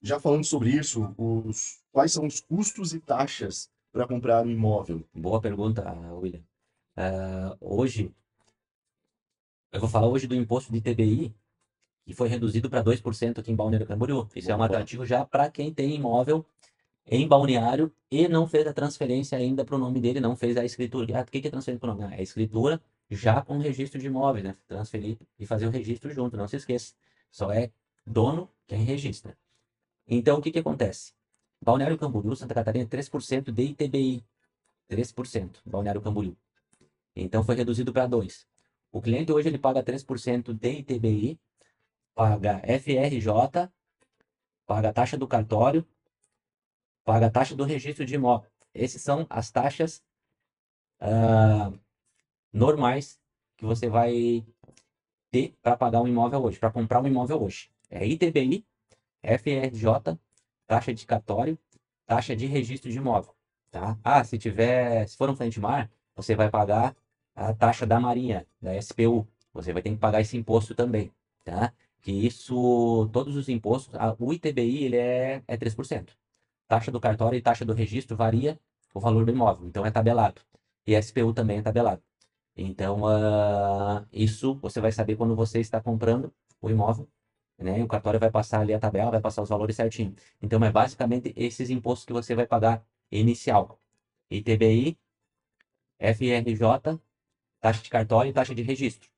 [0.00, 5.04] já falando sobre isso, os, quais são os custos e taxas para comprar um imóvel?
[5.14, 5.84] Boa pergunta,
[6.14, 6.42] William.
[6.96, 8.14] Uh, hoje,
[9.72, 11.34] eu vou falar hoje do imposto de TBI,
[12.04, 14.28] que foi reduzido para 2% aqui em Balneário Camboriú.
[14.34, 16.44] Isso Boa, é um atrativo já para quem tem imóvel
[17.06, 20.64] em Balneário e não fez a transferência ainda para o nome dele, não fez a
[20.64, 21.18] escritura.
[21.18, 22.14] Ah, o que é transferência para o nome?
[22.14, 22.80] É a escritura
[23.10, 24.56] já com registro de imóveis, né?
[24.66, 26.94] Transferir e fazer o registro junto, não se esqueça.
[27.30, 27.70] Só é
[28.06, 29.36] dono quem registra.
[30.06, 31.12] Então, o que, que acontece?
[31.60, 34.24] Balneário Camboriú, Santa Catarina, 3% de ITBI.
[34.90, 36.36] 3%, Balneário Camboriú.
[37.14, 38.46] Então, foi reduzido para 2%.
[38.90, 41.40] O cliente hoje ele paga 3% de ITBI,
[42.14, 43.70] paga FRJ,
[44.66, 45.86] paga a taxa do cartório,
[47.02, 48.50] paga a taxa do registro de imóvel.
[48.74, 50.02] Essas são as taxas
[51.00, 51.78] uh,
[52.52, 53.18] normais
[53.56, 54.44] que você vai
[55.30, 57.70] ter para pagar um imóvel hoje, para comprar um imóvel hoje.
[57.90, 58.64] É ITBI,
[59.22, 60.18] FRJ,
[60.66, 61.58] taxa de cartório,
[62.06, 63.34] taxa de registro de imóvel,
[63.70, 63.98] tá?
[64.04, 66.94] Ah, se tiver, se for um frente mar, você vai pagar
[67.34, 69.26] a taxa da Marinha, da SPU.
[69.54, 71.12] Você vai ter que pagar esse imposto também,
[71.44, 71.72] tá?
[72.00, 76.10] Que isso, todos os impostos, a, o ITBI ele é, é 3%.
[76.68, 78.58] Taxa do cartório e taxa do registro varia
[78.94, 80.42] o valor do imóvel, então é tabelado.
[80.86, 82.02] E SPU também é tabelado.
[82.56, 87.08] Então, uh, isso você vai saber quando você está comprando o imóvel
[87.62, 87.82] né?
[87.82, 90.14] O cartório vai passar ali a tabela, vai passar os valores certinho.
[90.40, 93.80] Então, é basicamente esses impostos que você vai pagar inicial.
[94.30, 94.98] ITBI,
[95.98, 97.00] FRJ,
[97.60, 99.08] taxa de cartório e taxa de registro.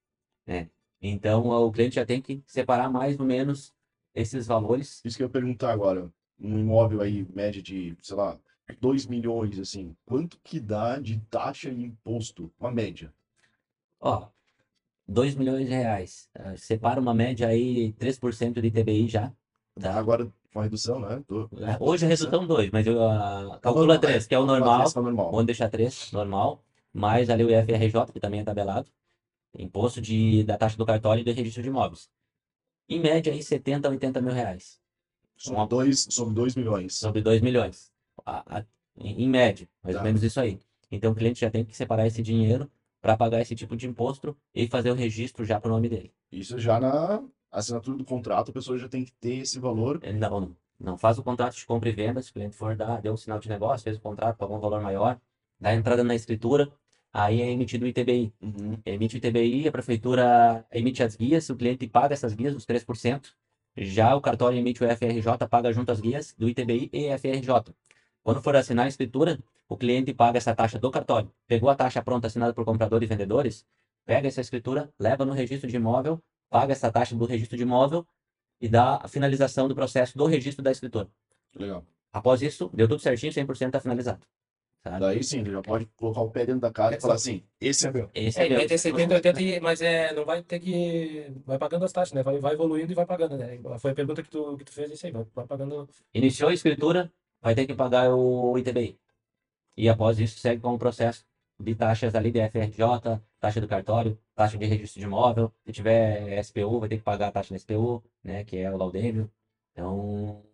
[0.47, 0.69] Né?
[1.01, 3.75] Então, o cliente já tem que separar mais ou menos
[4.15, 5.01] esses valores.
[5.05, 6.13] Isso que eu ia perguntar agora.
[6.39, 8.39] Um imóvel aí, média de, sei lá,
[8.81, 12.53] 2 milhões, assim, quanto que dá de taxa e imposto?
[12.59, 13.13] Uma média.
[14.05, 14.29] Ó,
[15.09, 16.29] 2 milhões de reais.
[16.39, 19.33] Uh, separa uma média aí, 3% de TBI já.
[19.81, 19.95] Tá?
[19.95, 21.25] Agora com a redução, né?
[21.27, 21.51] Do...
[21.59, 24.87] É, hoje a redução 2, mas eu uh, calcula 3, que é o normal.
[24.87, 25.31] É normal.
[25.31, 26.63] Vamos deixar 3, normal.
[26.93, 28.91] Mais ali o IFRJ, que também é tabelado.
[29.59, 32.11] Imposto de, da taxa do cartório e do registro de imóveis.
[32.87, 34.79] Em média, aí, 70 a 80 mil reais.
[35.35, 36.95] Sobre 2 sobre dois milhões.
[36.95, 37.91] Sobre 2 milhões.
[38.27, 38.65] A, a,
[38.99, 40.03] em, em média, mais tá.
[40.03, 40.61] ou menos isso aí.
[40.93, 42.71] Então o cliente já tem que separar esse dinheiro
[43.05, 46.11] para pagar esse tipo de imposto e fazer o registro já para o nome dele.
[46.33, 50.01] Isso já na assinatura do contrato, a pessoa já tem que ter esse valor.
[50.01, 53.03] É, Não, não faz o contrato de compra e venda, se o cliente for dar,
[53.03, 55.21] deu um sinal de negócio, fez o contrato, pagou um valor maior,
[55.61, 56.73] dá entrada na escritura,
[57.13, 58.33] aí é emitido o ITBI.
[58.87, 63.35] Emite o ITBI, a prefeitura emite as guias, o cliente paga essas guias, os 3%.
[63.77, 67.75] Já o cartório emite o FRJ, paga junto as guias do ITBI e FRJ.
[68.25, 71.31] Quando for assinar a escritura, o cliente paga essa taxa do cartório.
[71.47, 73.67] Pegou a taxa pronta assinada por comprador e vendedores,
[74.07, 76.19] pega essa escritura, leva no registro de imóvel,
[76.49, 78.07] paga essa taxa do registro de imóvel
[78.61, 81.09] e dá a finalização do processo do registro da escritura.
[81.55, 81.85] Legal.
[82.13, 84.27] Após isso, deu tudo certinho, 100% está finalizado.
[84.83, 85.01] Sabe?
[85.01, 87.87] Daí sim, ele já pode colocar o pé dentro da casa e falar assim: esse
[87.87, 88.11] é meu.
[88.15, 88.59] Esse É, é meu.
[88.59, 91.33] vai ter 70, 80, e- mas é, não vai ter que.
[91.47, 92.23] Vai pagando as taxas, né?
[92.23, 93.59] Vai, vai evoluindo e vai pagando, né?
[93.79, 95.89] Foi a pergunta que tu, que tu fez, isso aí, vai, vai pagando.
[96.13, 97.11] Iniciou a escritura,
[97.45, 99.01] vai ter que pagar o ITBI.
[99.77, 101.27] E após isso, segue com o processo
[101.61, 105.53] de taxas ali de FRJ, taxa do cartório, taxa de registro de imóvel.
[105.67, 108.77] Se tiver SPU, vai ter que pagar a taxa da SPU, né, que é o
[108.79, 109.31] laudêmio.
[109.73, 110.45] Então,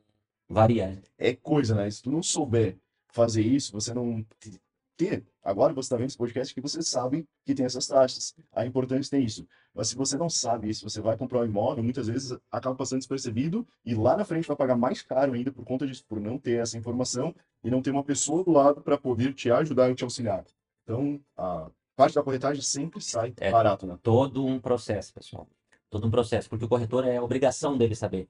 [0.49, 0.89] varia.
[0.97, 1.03] né?
[1.19, 1.91] É coisa, né?
[1.91, 2.79] Se tu não souber
[3.13, 4.61] fazer isso, você não te-
[4.97, 5.27] ter.
[5.43, 8.35] Agora você está vendo esse podcast que você sabe que tem essas taxas.
[8.53, 9.47] A importância tem isso.
[9.75, 12.99] Mas se você não sabe isso, você vai comprar um imóvel, muitas vezes acaba passando
[12.99, 16.39] despercebido e lá na frente vai pagar mais caro ainda por conta disso, por não
[16.39, 17.35] ter essa informação
[17.65, 20.45] e não ter uma pessoa do lado para poder te ajudar e te auxiliar.
[20.83, 23.51] Então, a parte da corretagem sempre sai É.
[23.51, 23.99] barato, né?
[24.03, 25.49] Todo um processo, pessoal.
[25.89, 28.29] Todo um processo, porque o corretor é obrigação dele saber.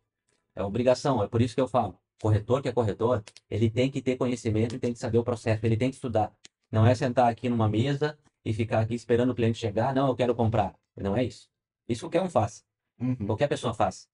[0.55, 1.99] É obrigação, é por isso que eu falo.
[2.21, 5.65] Corretor que é corretor, ele tem que ter conhecimento e tem que saber o processo,
[5.65, 6.33] ele tem que estudar.
[6.71, 10.17] Não é sentar aqui numa mesa e ficar aqui esperando o cliente chegar, não, eu
[10.17, 10.75] quero comprar.
[10.97, 11.49] Não é isso.
[11.89, 12.65] Isso qualquer um faz.
[12.99, 13.27] Uhum.
[13.27, 14.09] Qualquer pessoa faz.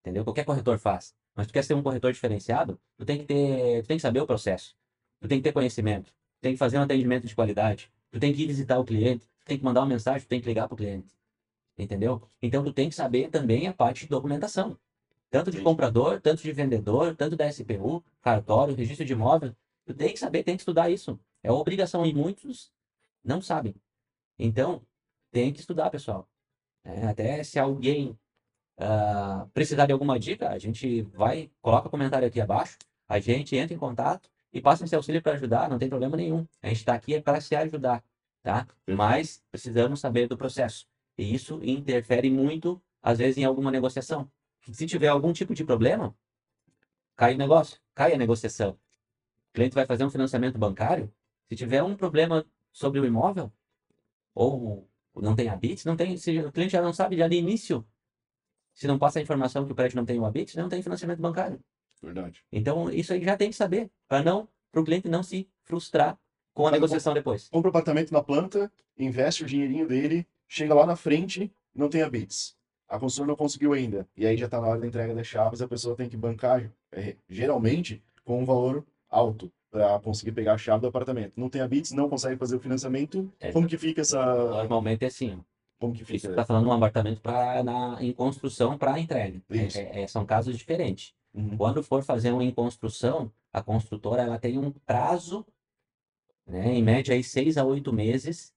[0.00, 0.24] Entendeu?
[0.24, 1.14] Qualquer corretor faz.
[1.34, 4.20] Mas tu quer ser um corretor diferenciado, tu tem que ter, tu tem que saber
[4.20, 4.74] o processo.
[5.20, 6.10] Tu tem que ter conhecimento.
[6.10, 7.90] Tu tem que fazer um atendimento de qualidade.
[8.10, 10.40] Tu tem que ir visitar o cliente, tu tem que mandar uma mensagem, tu tem
[10.40, 11.08] que ligar para o cliente.
[11.76, 12.22] Entendeu?
[12.42, 14.78] Então tu tem que saber também a parte de documentação.
[15.30, 19.54] Tanto de comprador, tanto de vendedor, tanto da SPU, cartório, registro de imóvel.
[19.84, 21.18] Tu tem que saber, tem que estudar isso.
[21.42, 22.72] É obrigação e muitos
[23.24, 23.74] não sabem.
[24.38, 24.82] Então,
[25.30, 26.28] tem que estudar, pessoal.
[26.84, 28.18] É, até se alguém
[28.78, 32.78] ah, precisar de alguma dica, a gente vai, coloca comentário aqui abaixo,
[33.08, 36.46] a gente entra em contato e passa esse auxílio para ajudar, não tem problema nenhum.
[36.62, 38.04] A gente está aqui para se ajudar,
[38.42, 38.66] tá?
[38.86, 40.86] Mas precisamos saber do processo.
[41.16, 44.30] E isso interfere muito, às vezes, em alguma negociação.
[44.72, 46.14] Se tiver algum tipo de problema,
[47.16, 48.78] cai o negócio, cai a negociação.
[49.50, 51.12] O cliente vai fazer um financiamento bancário,
[51.48, 53.50] se tiver um problema sobre o imóvel,
[54.34, 57.84] ou não tem habits, não tem, se o cliente já não sabe já de início,
[58.74, 61.20] se não passa a informação que o prédio não tem o habits, não tem financiamento
[61.20, 61.58] bancário.
[62.00, 62.44] Verdade.
[62.52, 66.16] Então, isso aí já tem que saber, para não, para o cliente não se frustrar
[66.54, 67.48] com a Mas negociação depois.
[67.48, 72.02] Compra o apartamento na planta, investe o dinheirinho dele, chega lá na frente, não tem
[72.02, 72.56] a bits.
[72.88, 74.08] A construtora não conseguiu ainda.
[74.16, 76.70] E aí já está na hora da entrega das chaves, a pessoa tem que bancar,
[76.92, 81.34] é, geralmente, com um valor alto para conseguir pegar a chave do apartamento.
[81.36, 83.30] Não tem a bits, não consegue fazer o financiamento.
[83.38, 83.52] É.
[83.52, 84.24] Como que fica essa.
[84.24, 85.40] Normalmente é assim.
[85.78, 86.28] Como que fica?
[86.28, 89.40] está falando de um apartamento pra, na, em construção para entrega.
[89.48, 91.14] É- é- é- são casos diferentes.
[91.32, 91.56] Uhum.
[91.56, 95.46] Quando for fazer um em construção, a construtora ela tem um prazo,
[96.46, 98.52] né, em média aí seis a oito meses,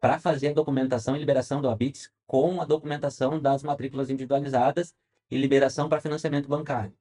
[0.00, 4.94] para fazer a documentação e liberação do habits com a documentação das matrículas individualizadas
[5.30, 6.92] e liberação para financiamento bancário.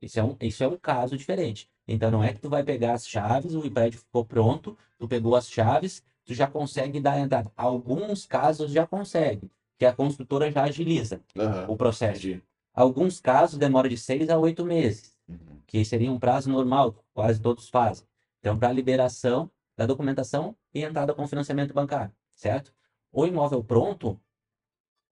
[0.00, 1.68] Isso é, um, isso é um caso diferente.
[1.86, 5.34] Então não é que tu vai pegar as chaves, o prédio ficou pronto, tu pegou
[5.34, 7.50] as chaves, tu já consegue dar entrada.
[7.56, 11.66] Alguns casos já consegue, que a construtora já agiliza Aham.
[11.68, 12.26] o processo.
[12.26, 12.42] Entendi.
[12.74, 15.60] Alguns casos demora de seis a oito meses, Uhum.
[15.66, 18.06] que seria um prazo normal, quase todos fazem.
[18.40, 22.72] Então, para liberação da documentação e entrada com financiamento bancário, certo?
[23.12, 24.18] O imóvel pronto,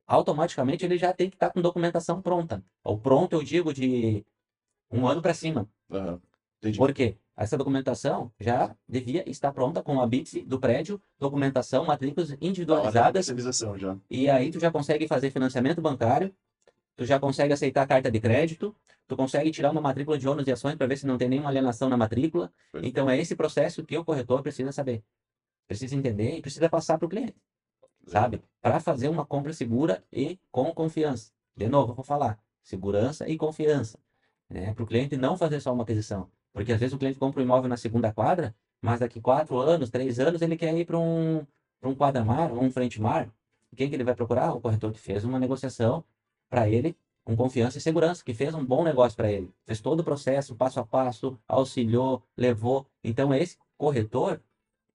[0.07, 2.65] automaticamente ele já tem que estar com documentação pronta.
[2.85, 4.25] O pronto, eu digo, de
[4.91, 5.69] um ano para cima.
[6.59, 6.79] Entendi.
[6.79, 7.17] Por quê?
[7.37, 13.79] Essa documentação já devia estar pronta com a BITS do prédio, documentação, matrículas individualizadas, comercialização
[13.79, 13.97] já.
[14.09, 16.35] e aí tu já consegue fazer financiamento bancário,
[16.97, 18.75] tu já consegue aceitar a carta de crédito,
[19.07, 21.51] tu consegue tirar uma matrícula de ônus e ações para ver se não tem nenhuma
[21.51, 22.51] alienação na matrícula.
[22.83, 25.05] Então é esse processo que o corretor precisa saber.
[25.69, 27.35] Precisa entender e precisa passar para o cliente,
[28.07, 28.41] sabe?
[28.63, 31.33] Para fazer uma compra segura e com confiança.
[31.55, 33.99] De novo, vou falar, segurança e confiança,
[34.49, 34.75] né?
[34.75, 36.31] Para o cliente não fazer só uma aquisição.
[36.53, 39.91] Porque às vezes o cliente compra um imóvel na segunda quadra, mas daqui quatro anos,
[39.91, 41.47] três anos, ele quer ir para um,
[41.81, 43.31] para um quadra-mar um frente-mar.
[43.77, 44.55] Quem que ele vai procurar?
[44.55, 46.05] O corretor que fez uma negociação
[46.49, 49.53] para ele com confiança e segurança, que fez um bom negócio para ele.
[49.65, 52.87] Fez todo o processo, passo a passo, auxiliou, levou.
[53.03, 54.41] Então é esse corretor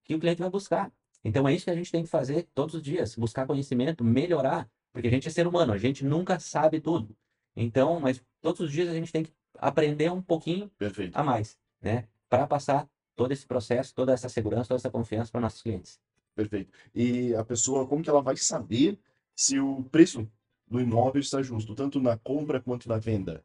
[0.05, 0.89] que o cliente vai buscar.
[1.25, 4.69] Então é isso que a gente tem que fazer todos os dias, buscar conhecimento, melhorar
[4.93, 7.15] Porque a gente é ser humano, a gente nunca sabe tudo.
[7.55, 11.15] Então, mas todos os dias a gente tem que aprender um pouquinho Perfeito.
[11.15, 12.07] a mais, né?
[12.27, 15.99] Para passar todo esse processo, toda essa segurança, toda essa confiança para nossos clientes.
[16.35, 16.71] Perfeito.
[16.95, 18.97] E a pessoa, como que ela vai saber
[19.35, 20.27] se o preço
[20.67, 23.43] do imóvel está justo, tanto na compra quanto na venda?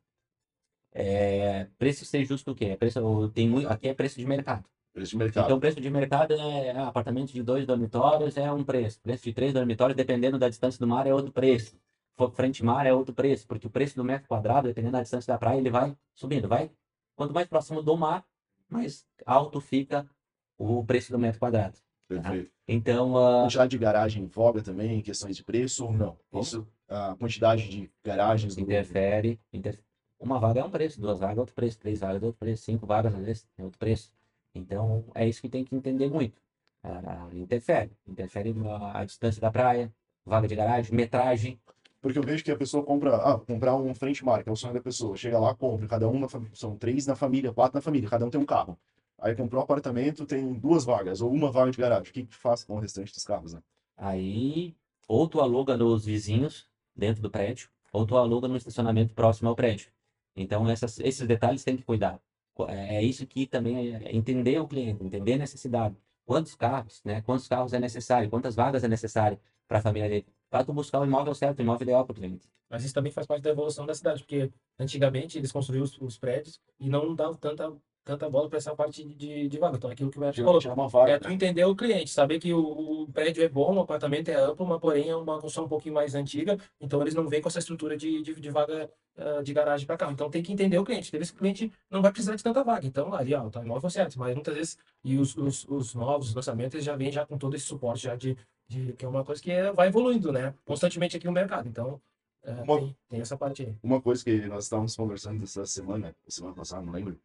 [0.92, 2.66] É, preço ser justo o quê?
[2.66, 4.64] É Preço, tem muito, aqui é preço de mercado.
[4.94, 5.44] Preço de mercado.
[5.44, 8.98] Então, preço de mercado é ah, apartamento de dois dormitórios é um preço.
[9.02, 11.76] Preço de três dormitórios, dependendo da distância do mar, é outro preço.
[12.34, 15.38] Frente mar é outro preço, porque o preço do metro quadrado, dependendo da distância da
[15.38, 16.48] praia, ele vai subindo.
[16.48, 16.70] Vai,
[17.14, 18.24] quanto mais próximo do mar,
[18.68, 20.08] mais alto fica
[20.58, 21.76] o preço do metro quadrado.
[22.08, 22.50] Perfeito.
[22.66, 26.18] Então, ah, Quantidade de garagem em voga também, em questões de preço ou não?
[26.30, 26.42] Como?
[26.42, 29.78] Isso, a quantidade de garagens interfere, inter-
[30.18, 32.62] Uma vaga é um preço, duas vagas é outro preço, três vagas é outro preço,
[32.64, 34.12] cinco vagas às vezes é outro preço.
[34.54, 36.40] Então, é isso que tem que entender muito.
[36.82, 37.90] Ah, interfere.
[38.06, 39.92] Interfere a, a distância da praia,
[40.24, 41.60] vaga de garagem, metragem.
[42.06, 44.54] Porque eu vejo que a pessoa compra, ah, comprar um frente mar, que é o
[44.54, 45.16] sonho da pessoa.
[45.16, 48.24] Chega lá, compra, cada um na família, são três na família, quatro na família, cada
[48.24, 48.78] um tem um carro.
[49.18, 52.08] Aí comprou um apartamento, tem duas vagas, ou uma vaga de garagem.
[52.08, 53.60] O que que faz com o restante dos carros, né?
[53.96, 54.76] Aí,
[55.08, 59.56] ou tu aluga nos vizinhos dentro do prédio, ou tu aluga no estacionamento próximo ao
[59.56, 59.90] prédio.
[60.36, 62.20] Então, essas, esses detalhes tem que cuidar.
[62.68, 65.96] É é isso que também é é entender o cliente, entender a necessidade.
[66.24, 67.20] Quantos carros, né?
[67.22, 70.35] Quantos carros é necessário, quantas vagas é necessário para a família dele.
[70.56, 72.48] Para tu buscar o imóvel certo, o imóvel ideal para o cliente.
[72.70, 76.18] Mas isso também faz parte da evolução da cidade, porque antigamente eles construíam os, os
[76.18, 77.72] prédios e não davam tanta,
[78.04, 79.76] tanta bola para essa parte de, de vaga.
[79.76, 81.06] Então, aquilo que o Beto falou.
[81.08, 84.34] É tu entender o cliente, saber que o, o prédio é bom, o apartamento é
[84.34, 87.48] amplo, mas porém é uma construção um pouquinho mais antiga, então eles não vêm com
[87.48, 90.12] essa estrutura de, de, de vaga ah, de garagem para carro.
[90.12, 91.10] Então tem que entender o cliente.
[91.10, 92.86] Tem vezes que o cliente não vai precisar de tanta vaga.
[92.86, 96.84] Então ali, ó, tá imóvel certo, mas muitas vezes, e os, os, os novos lançamentos
[96.84, 98.36] já vêm já com todo esse suporte já de,
[98.68, 100.54] de que é uma coisa que é- vai evoluindo, né?
[100.64, 101.68] Constantemente aqui no mercado.
[101.68, 102.00] Então,
[102.42, 103.76] é, Uma- tem, tem essa parte aí.
[103.82, 107.18] Uma coisa que nós estávamos conversando essa semana, semana passada, não lembro,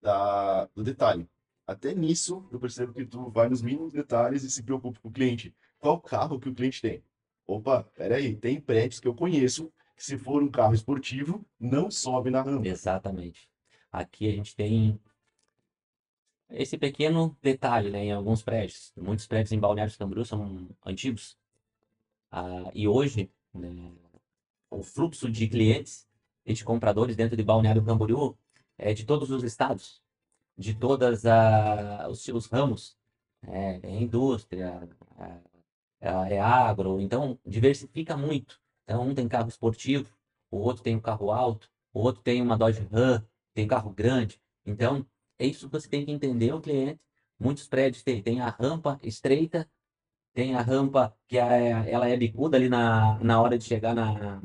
[0.00, 1.28] da, do detalhe.
[1.66, 5.12] Até nisso, eu percebo que tu vai nos mínimos detalhes e se preocupa com o
[5.12, 5.54] cliente.
[5.78, 7.02] Qual carro que o cliente tem?
[7.46, 12.30] Opa, peraí, tem prédios que eu conheço que se for um carro esportivo, não sobe
[12.30, 12.66] na rampa.
[12.66, 13.48] Exatamente.
[13.92, 14.98] Aqui a gente tem
[16.50, 18.92] esse pequeno detalhe, né, em alguns prédios.
[18.96, 21.36] Muitos prédios em Balneário Camboriú são antigos.
[22.30, 23.92] Ah, e hoje, né,
[24.70, 26.08] o fluxo de clientes
[26.44, 28.36] e de compradores dentro de Balneário Camboriú
[28.76, 30.02] é de todos os estados,
[30.56, 31.22] de todas
[32.08, 32.96] os, os ramos.
[33.46, 34.88] É, é indústria,
[36.00, 38.60] é, é agro, então diversifica muito.
[38.84, 40.10] Então, um tem carro esportivo,
[40.50, 43.24] o outro tem um carro alto, o outro tem uma Dodge Ram,
[43.54, 44.40] tem carro grande.
[44.66, 45.06] Então,
[45.38, 47.00] é isso que você tem que entender o cliente.
[47.38, 49.68] Muitos prédios têm, tem a rampa estreita,
[50.34, 54.40] tem a rampa que é, ela é bicuda ali na, na hora de chegar na,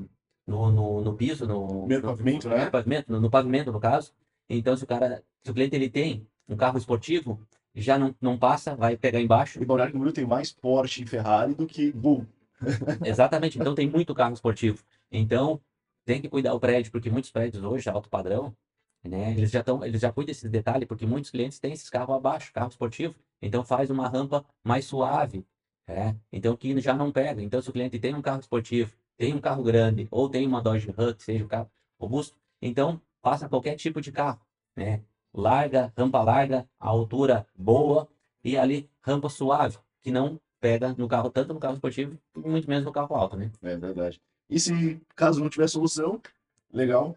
[0.46, 2.70] no, no, no piso, no, no- pavimento, no né?
[2.70, 4.14] pavimento, no, no pavimento, no caso.
[4.50, 7.40] Então, se o cara, se o cliente ele tem um carro esportivo,
[7.76, 9.62] já não, não passa, vai pegar embaixo.
[9.62, 12.26] E Balneário Camboriú tem mais Porsche e Ferrari do que Gol.
[13.06, 14.84] Exatamente, então tem muito carro esportivo.
[15.12, 15.62] Então,
[16.06, 18.56] tem que cuidar o prédio, porque muitos prédios hoje, alto padrão,
[19.04, 22.16] né, eles já estão, eles já cuidam desses detalhes, porque muitos clientes têm esses carros
[22.16, 25.46] abaixo, carro esportivo, então faz uma rampa mais suave,
[25.88, 27.42] é, então que já não pega.
[27.42, 30.62] Então, se o cliente tem um carro esportivo, tem um carro grande, ou tem uma
[30.62, 31.70] Dodge Ram, que seja o carro
[32.00, 34.40] robusto, então faça qualquer tipo de carro,
[34.76, 35.02] né,
[35.34, 38.08] larga, rampa larga, altura boa,
[38.44, 42.86] e ali rampa suave, que não pega no carro, tanto no carro esportivo, muito menos
[42.86, 43.52] no carro alto, né?
[43.62, 44.22] É verdade.
[44.50, 46.22] E se caso não tiver solução,
[46.72, 47.16] legal,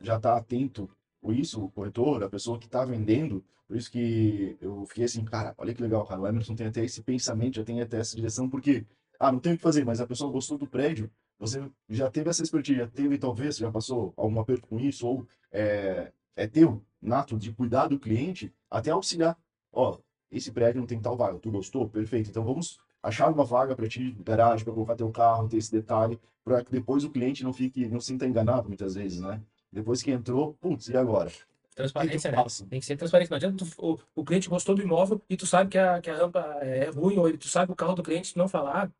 [0.00, 0.90] já está atento
[1.22, 3.44] com isso, o corretor, a pessoa que está vendendo.
[3.66, 6.20] Por isso que eu fiquei assim, cara, olha que legal, cara.
[6.20, 8.84] O Emerson tem até esse pensamento, já tem até essa direção, porque,
[9.18, 12.28] ah, não tem o que fazer, mas a pessoa gostou do prédio, você já teve
[12.28, 16.82] essa expertise, já teve, talvez, já passou algum aperto com isso, ou é, é teu,
[17.00, 19.38] nato, de cuidar do cliente, até auxiliar.
[19.72, 19.98] Ó,
[20.30, 21.88] esse prédio não tem tal vaga, tu gostou?
[21.88, 22.30] Perfeito.
[22.30, 26.18] Então vamos achar uma vaga para ti, garagem, para colocar teu carro, ter esse detalhe
[26.44, 29.40] para que depois o cliente não fique, não se sinta enganado muitas vezes, né?
[29.72, 31.30] Depois que entrou, putz, e agora?
[31.74, 32.42] Transparência, né?
[32.42, 32.66] passa?
[32.66, 33.30] Tem que ser transparente.
[33.30, 36.10] Não adianta tu- o, o cliente gostou do imóvel e tu sabe que a, que
[36.10, 38.92] a rampa é ruim, ou tu sabe o carro do cliente, tu não falar,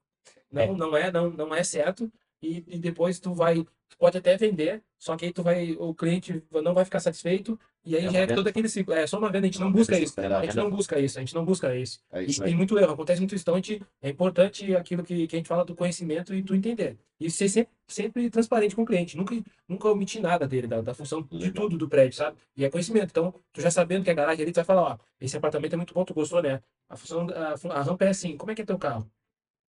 [0.50, 0.72] não, É.
[0.74, 2.10] não é, não, não é certo,
[2.42, 5.94] e, e depois tu vai, tu pode até vender, só que aí tu vai, o
[5.94, 8.34] cliente não vai ficar satisfeito, e aí É já é venda.
[8.36, 8.94] todo aquele ciclo.
[8.94, 10.14] É só uma venda, a gente não busca isso.
[10.20, 12.00] A gente não busca isso, a gente não busca isso.
[12.12, 12.56] É E isso tem aí.
[12.56, 13.42] muito erro, acontece muito isso.
[13.42, 13.60] Então,
[14.00, 16.96] é importante aquilo que, que a gente fala do conhecimento e tu entender.
[17.18, 19.16] E ser sempre, sempre transparente com o cliente.
[19.16, 19.34] Nunca,
[19.68, 21.52] nunca omitir nada dele, da, da função de Legal.
[21.54, 22.36] tudo do prédio, sabe?
[22.56, 23.10] E é conhecimento.
[23.10, 25.76] Então, tu já sabendo que a garagem ali, tu vai falar, ó, esse apartamento é
[25.76, 26.62] muito bom, tu gostou, né?
[26.88, 29.10] A função, a, a rampa é assim, como é que é teu carro?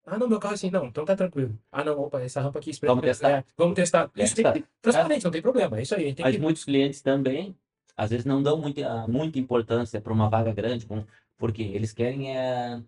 [0.06, 1.56] Ah, não, meu carro é assim, não, então tá tranquilo.
[1.70, 3.30] Ah, não, opa, essa rampa aqui Vamos testar.
[3.30, 4.10] É, vamos testar.
[4.16, 5.78] Isso tem que transparente, não tem problema.
[5.78, 6.14] É isso aí.
[6.18, 6.40] Mas que...
[6.40, 7.56] muitos clientes também,
[7.96, 10.86] às vezes, não dão muita, muita importância para uma vaga grande,
[11.36, 12.82] porque eles querem é,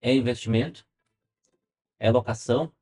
[0.00, 0.86] é investimento,
[1.98, 2.72] é locação.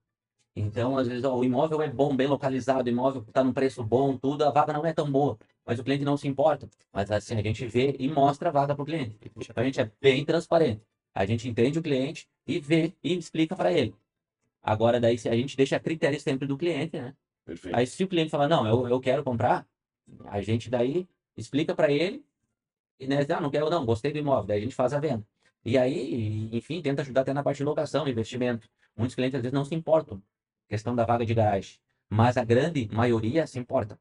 [0.55, 3.83] Então, às vezes, ó, o imóvel é bom, bem localizado, o imóvel está num preço
[3.83, 6.69] bom, tudo, a vaga não é tão boa, mas o cliente não se importa.
[6.93, 9.17] Mas assim, a gente vê e mostra a vaga para o cliente.
[9.25, 10.83] Então, a gente é bem transparente.
[11.15, 13.95] A gente entende o cliente e vê e explica para ele.
[14.63, 17.15] Agora, daí, a gente deixa a critério sempre do cliente, né?
[17.45, 17.77] Perfeito.
[17.77, 19.67] Aí se o cliente falar, não, eu, eu quero comprar,
[20.27, 22.25] a gente daí explica para ele
[22.99, 25.27] e né, ah, não quero não, gostei do imóvel, daí a gente faz a venda.
[25.65, 28.69] E aí, enfim, tenta ajudar até na parte de locação, investimento.
[28.97, 30.23] Muitos clientes às vezes não se importam,
[30.69, 33.99] questão da vaga de garagem, mas a grande maioria se importa.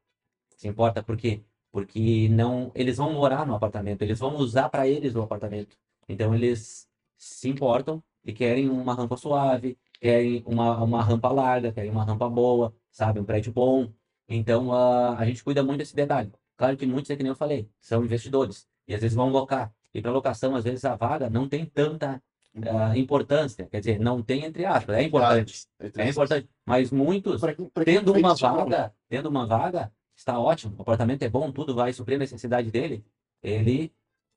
[0.56, 1.42] Se importa por quê?
[1.72, 5.78] Porque não, eles vão morar no apartamento, eles vão usar para eles o apartamento.
[6.08, 6.91] Então eles
[7.22, 12.28] se importam e querem uma rampa suave, querem uma, uma rampa larga, querem uma rampa
[12.28, 13.20] boa, sabe?
[13.20, 13.94] Um prédio bom.
[14.28, 16.32] Então, ah, a gente cuida muito desse detalhe.
[16.58, 18.68] Claro que muitos, é que nem eu falei, são investidores.
[18.88, 19.72] E às vezes vão locar.
[19.94, 22.22] E para locação, às vezes a vaga não tem tanta
[22.56, 23.68] ah, importância.
[23.68, 24.96] Quer dizer, não tem entre aspas.
[24.96, 25.68] É importante.
[25.80, 26.50] É importante.
[26.66, 27.40] Mas muitos,
[27.86, 28.76] tendo uma não, né?
[28.76, 30.74] vaga, tendo uma vaga, está ótimo.
[30.76, 33.06] O apartamento é bom, tudo vai suprir a necessidade dele.
[33.44, 33.94] Ele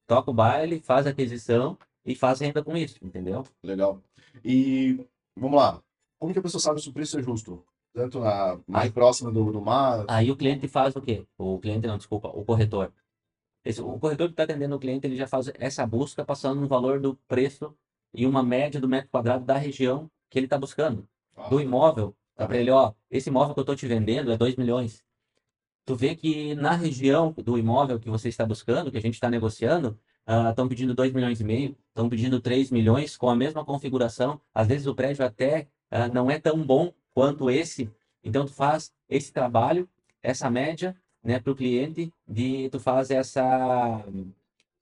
[0.07, 3.45] toca o baile, faz a aquisição e faz renda com isso, entendeu?
[3.63, 4.01] Legal.
[4.45, 5.83] E vamos lá.
[6.19, 7.65] Como que a pessoa sabe se o preço é justo?
[7.93, 10.05] Tanto na mais Aí- próxima do, do mar.
[10.09, 11.25] Aí o cliente faz o quê?
[11.39, 12.93] O cliente não, desculpa, o corretor.
[13.65, 16.67] Esse, o corretor que está atendendo o cliente, ele já faz essa busca passando no
[16.69, 17.75] valor do preço
[18.13, 21.09] e uma média do metro quadrado da região que ele está buscando.
[21.37, 24.37] Ah, Do imóvel, tá para ele, ó, esse imóvel que eu estou te vendendo é
[24.37, 25.03] 2 milhões.
[25.87, 29.31] Tu vê que na região do imóvel que você está buscando, que a gente está
[29.31, 34.41] negociando, estão pedindo 2 milhões e meio, estão pedindo 3 milhões com a mesma configuração.
[34.55, 37.91] Às vezes o prédio até ah, não é tão bom quanto esse.
[38.23, 39.89] Então tu faz esse trabalho,
[40.23, 44.03] essa média, né, para o cliente, de tu faz essa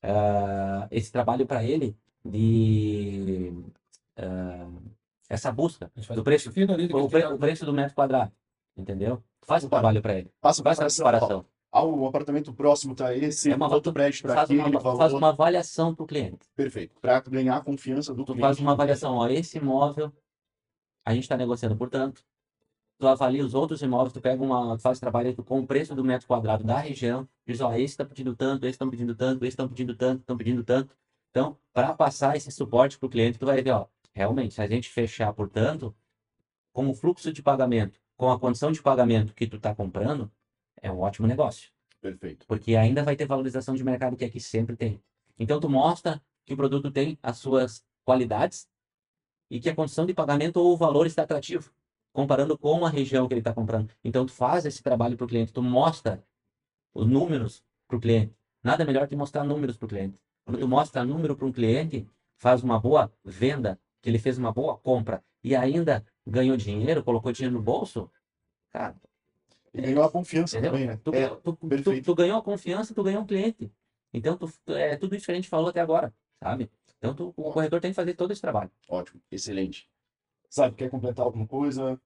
[0.02, 3.52] ah, esse trabalho para ele de
[4.16, 4.68] ah,
[5.28, 6.52] essa busca A do preço, a
[7.04, 8.32] o, pre- o preço do metro quadrado,
[8.76, 9.22] entendeu?
[9.44, 10.30] Faz o trabalho para ele,
[10.62, 11.44] faz essa comparação,
[11.74, 14.98] Ah, o apartamento próximo tá esse, É uma- outro prédio para faz aquele uma, valor.
[14.98, 16.46] faz uma avaliação para o cliente.
[16.54, 16.94] Perfeito.
[17.00, 18.40] Para ganhar a confiança do Tu cliente.
[18.42, 20.12] faz uma avaliação, ó, esse imóvel
[21.04, 22.22] a gente está negociando por tanto.
[22.98, 26.04] Tu avalia os outros imóveis, tu pega uma, tu faz trabalho com o preço do
[26.04, 29.48] metro quadrado da região, diz, ó, esse está pedindo tanto, esse estão pedindo tanto, esse
[29.54, 30.94] estão pedindo tanto, estão pedindo tanto.
[31.30, 34.66] Então, para passar esse suporte para o cliente, tu vai ver, ó, realmente, se a
[34.68, 35.92] gente fechar por tanto,
[36.72, 40.30] com o fluxo de pagamento, com a condição de pagamento que tu está comprando,
[40.82, 41.70] é um ótimo negócio
[42.00, 42.46] Perfeito.
[42.46, 45.02] porque ainda vai ter valorização de mercado que aqui sempre tem.
[45.38, 48.68] Então tu mostra que o produto tem as suas qualidades
[49.48, 51.72] e que a condição de pagamento ou o valor está atrativo,
[52.12, 53.92] comparando com a região que ele está comprando.
[54.02, 56.22] Então tu faz esse trabalho para o cliente, tu mostra
[56.92, 58.36] os números para o cliente.
[58.62, 60.18] Nada melhor que mostrar números para o cliente.
[60.44, 64.52] Quando tu mostra número para um cliente, faz uma boa venda, que ele fez uma
[64.52, 68.10] boa compra e ainda ganhou dinheiro, colocou dinheiro no bolso,
[68.70, 68.96] cara,
[69.74, 70.72] E ganhou a confiança Entendeu?
[70.72, 71.00] também, né?
[71.02, 73.72] Tu, É, tu- tu- tu ganhou a confiança, tu ganhou um cliente.
[74.12, 76.70] Então, tu, tu- é tudo isso que a gente falou até agora, sabe?
[76.98, 78.70] Então, tu- o corretor tem que fazer todo esse trabalho.
[78.88, 79.88] ótimo, excelente.
[80.50, 81.98] Sabe, quer completar alguma coisa?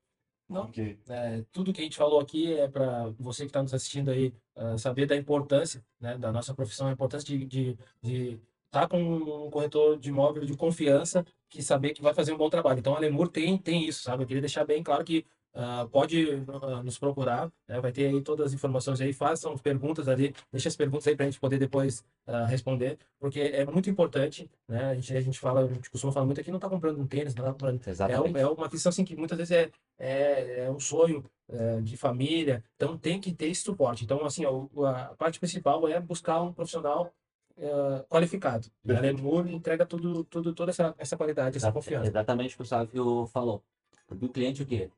[0.48, 0.62] Não.
[0.66, 0.96] Ok.
[1.08, 4.32] É, tudo que a gente falou aqui é para você que está nos assistindo aí
[4.54, 8.40] ah, saber da importância né, da nossa profissão, a importância de estar de
[8.70, 12.48] tá com um corretor de imóvel de confiança que saber que vai fazer um bom
[12.48, 12.78] trabalho.
[12.78, 14.22] Então a Lemur tem, tem isso, sabe?
[14.22, 15.26] Eu queria deixar bem claro que
[15.58, 17.80] ah, pode ah, nos procurar, né?
[17.80, 21.24] vai ter aí todas as informações aí, façam perguntas ali, deixa as perguntas aí para
[21.24, 24.90] a gente poder depois ah, responder, porque é muito importante, né?
[24.90, 27.06] A gente, a gente fala, a gente costuma falar muito aqui, não está comprando um
[27.06, 28.34] tênis, não está comprando é, Exatamente.
[28.34, 31.96] um- é uma questão assim que muitas vezes é, é, é um sonho é, de
[31.96, 34.04] família, então tem que ter esse suporte.
[34.04, 37.12] Então, assim, ó, a parte principal é buscar um profissional
[37.56, 38.66] é, qualificado.
[38.84, 39.00] E a.
[39.00, 42.08] Lemur entrega tudo, tudo, toda essa, essa qualidade, essa Exata- confiança.
[42.08, 43.62] Exatamente o que o Sávio falou.
[44.06, 44.90] Porque o cliente, o quê?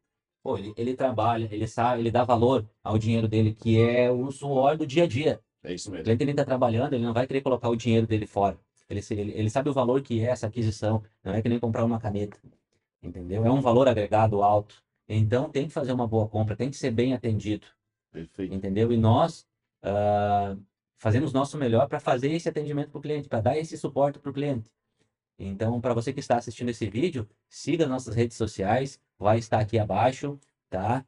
[0.43, 4.31] Pô, ele, ele trabalha, ele sabe, ele dá valor ao dinheiro dele, que é o
[4.31, 5.41] suor do dia a dia.
[5.63, 6.05] É isso O mesmo.
[6.05, 8.59] cliente ele está trabalhando, ele não vai querer colocar o dinheiro dele fora.
[8.89, 11.85] Ele, ele, ele sabe o valor que é essa aquisição, não é que nem comprar
[11.85, 12.39] uma caneta.
[13.03, 13.45] Entendeu?
[13.45, 14.83] É um valor agregado alto.
[15.09, 17.67] Então tem que fazer uma boa compra, tem que ser bem atendido.
[18.11, 18.55] Perfeito.
[18.55, 18.91] entendeu?
[18.93, 19.47] E nós
[19.83, 20.57] ah,
[20.99, 24.31] fazemos nosso melhor para fazer esse atendimento para o cliente, para dar esse suporte para
[24.31, 24.71] o cliente.
[25.39, 29.79] Então, para você que está assistindo esse vídeo, siga nossas redes sociais, vai estar aqui
[29.79, 31.05] abaixo, tá?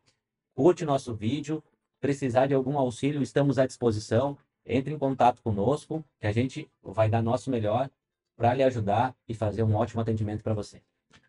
[0.55, 1.62] Curte nosso vídeo,
[2.01, 4.39] precisar de algum auxílio, estamos à disposição.
[4.64, 7.91] Entre em contato conosco, que a gente vai dar nosso melhor
[8.37, 10.81] para lhe ajudar e fazer um ótimo atendimento para você.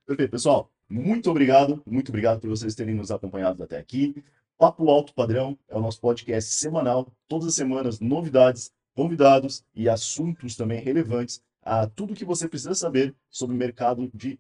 [0.06, 0.70] Perfeito, pessoal.
[0.90, 4.22] muito obrigado, muito obrigado por vocês terem nos acompanhado até aqui.
[4.58, 10.56] Papo Alto Padrão é o nosso podcast semanal, todas as semanas, novidades, convidados e assuntos
[10.56, 14.40] também relevantes a tudo que você precisa saber sobre o mercado de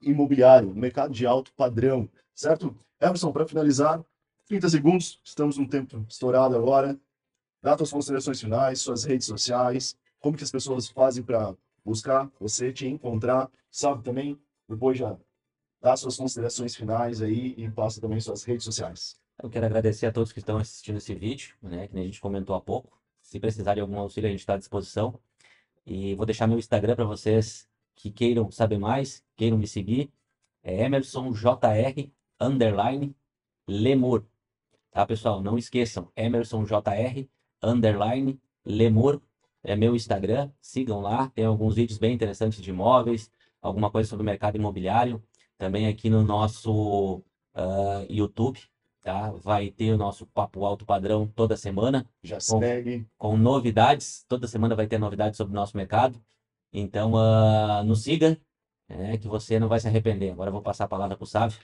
[0.00, 2.76] imobiliário, mercado de alto padrão, certo?
[3.00, 4.04] Emerson, para finalizar,
[4.46, 6.98] 30 segundos, estamos num tempo estourado agora.
[7.62, 11.54] Dá suas considerações finais, suas redes sociais, como que as pessoas fazem para
[11.84, 14.38] buscar você, te encontrar, sabe também?
[14.68, 15.16] Depois já
[15.80, 19.18] dá suas considerações finais aí e passa também suas redes sociais.
[19.42, 22.54] Eu quero agradecer a todos que estão assistindo esse vídeo, né, que a gente comentou
[22.54, 22.98] há pouco.
[23.20, 25.18] Se precisar de algum auxílio, a gente está à disposição.
[25.86, 30.10] E vou deixar meu Instagram para vocês que queiram saber mais, queiram me seguir.
[30.62, 32.10] É Emerson JR
[32.40, 33.14] underline
[33.66, 34.24] Lemur.
[34.90, 35.42] Tá, pessoal?
[35.42, 37.28] Não esqueçam, Emerson JR
[37.62, 39.20] underline Lemur
[39.64, 40.50] é meu Instagram.
[40.60, 43.30] Sigam lá, tem alguns vídeos bem interessantes de imóveis,
[43.60, 45.22] alguma coisa sobre o mercado imobiliário.
[45.56, 47.22] Também aqui no nosso
[47.54, 48.60] uh, YouTube,
[49.04, 49.30] tá?
[49.32, 52.08] Vai ter o nosso Papo Alto Padrão toda semana.
[52.22, 53.06] Já com, segue.
[53.18, 56.18] Com novidades, toda semana vai ter novidades sobre o nosso mercado.
[56.72, 58.40] Então, uh, nos siga,
[58.88, 60.32] é, que você não vai se arrepender.
[60.32, 61.58] Agora eu vou passar a palavra para o Sávio.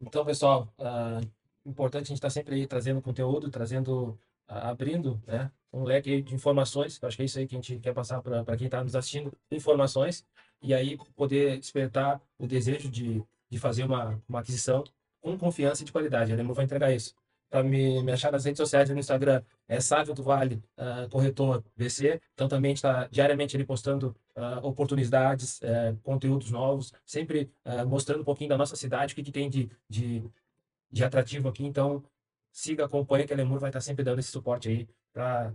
[0.00, 1.28] Então, pessoal, uh,
[1.66, 4.10] importante a gente estar tá sempre aí trazendo conteúdo, trazendo,
[4.48, 7.02] uh, abrindo né, um leque de informações.
[7.02, 8.94] Eu acho que é isso aí que a gente quer passar para quem está nos
[8.94, 10.24] assistindo, informações,
[10.62, 14.84] e aí poder despertar o desejo de, de fazer uma, uma aquisição
[15.20, 16.32] com confiança e de qualidade.
[16.32, 17.14] A Lemo vai entregar isso.
[17.50, 21.64] Para me, me achar nas redes sociais no Instagram é Sávio do Vale, uh, corretor
[21.74, 22.20] BC.
[22.34, 27.50] Então também está diariamente ele postando uh, oportunidades, uh, conteúdos novos, sempre
[27.86, 30.22] mostrando um pouquinho da nossa cidade, o que, que tem de, de,
[30.90, 31.64] de atrativo aqui.
[31.64, 32.04] Então
[32.52, 35.54] siga, acompanhe que a Lemur vai estar sempre dando esse suporte aí para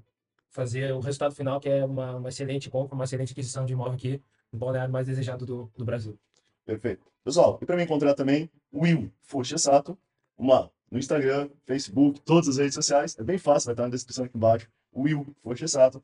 [0.49, 3.93] fazer o resultado final, que é uma, uma excelente compra, uma excelente aquisição de imóvel
[3.93, 6.18] aqui no balneário mais desejado do, do Brasil.
[6.66, 7.12] Perfeito.
[7.24, 9.09] Pessoal, e para me encontrar também, Will
[9.57, 9.97] Sato,
[10.38, 13.17] uma no Instagram, Facebook, todas as redes sociais.
[13.17, 14.67] É bem fácil, vai estar na descrição aqui embaixo.
[14.95, 15.26] Will
[15.67, 16.03] Sato.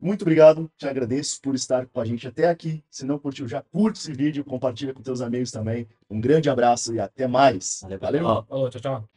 [0.00, 2.82] Muito obrigado, te agradeço por estar com a gente até aqui.
[2.90, 5.86] Se não curtiu, já curte esse vídeo, compartilha com teus amigos também.
[6.08, 7.80] Um grande abraço e até mais.
[7.82, 7.98] Valeu.
[7.98, 8.44] Valeu.
[8.44, 9.15] Falou, tchau, tchau.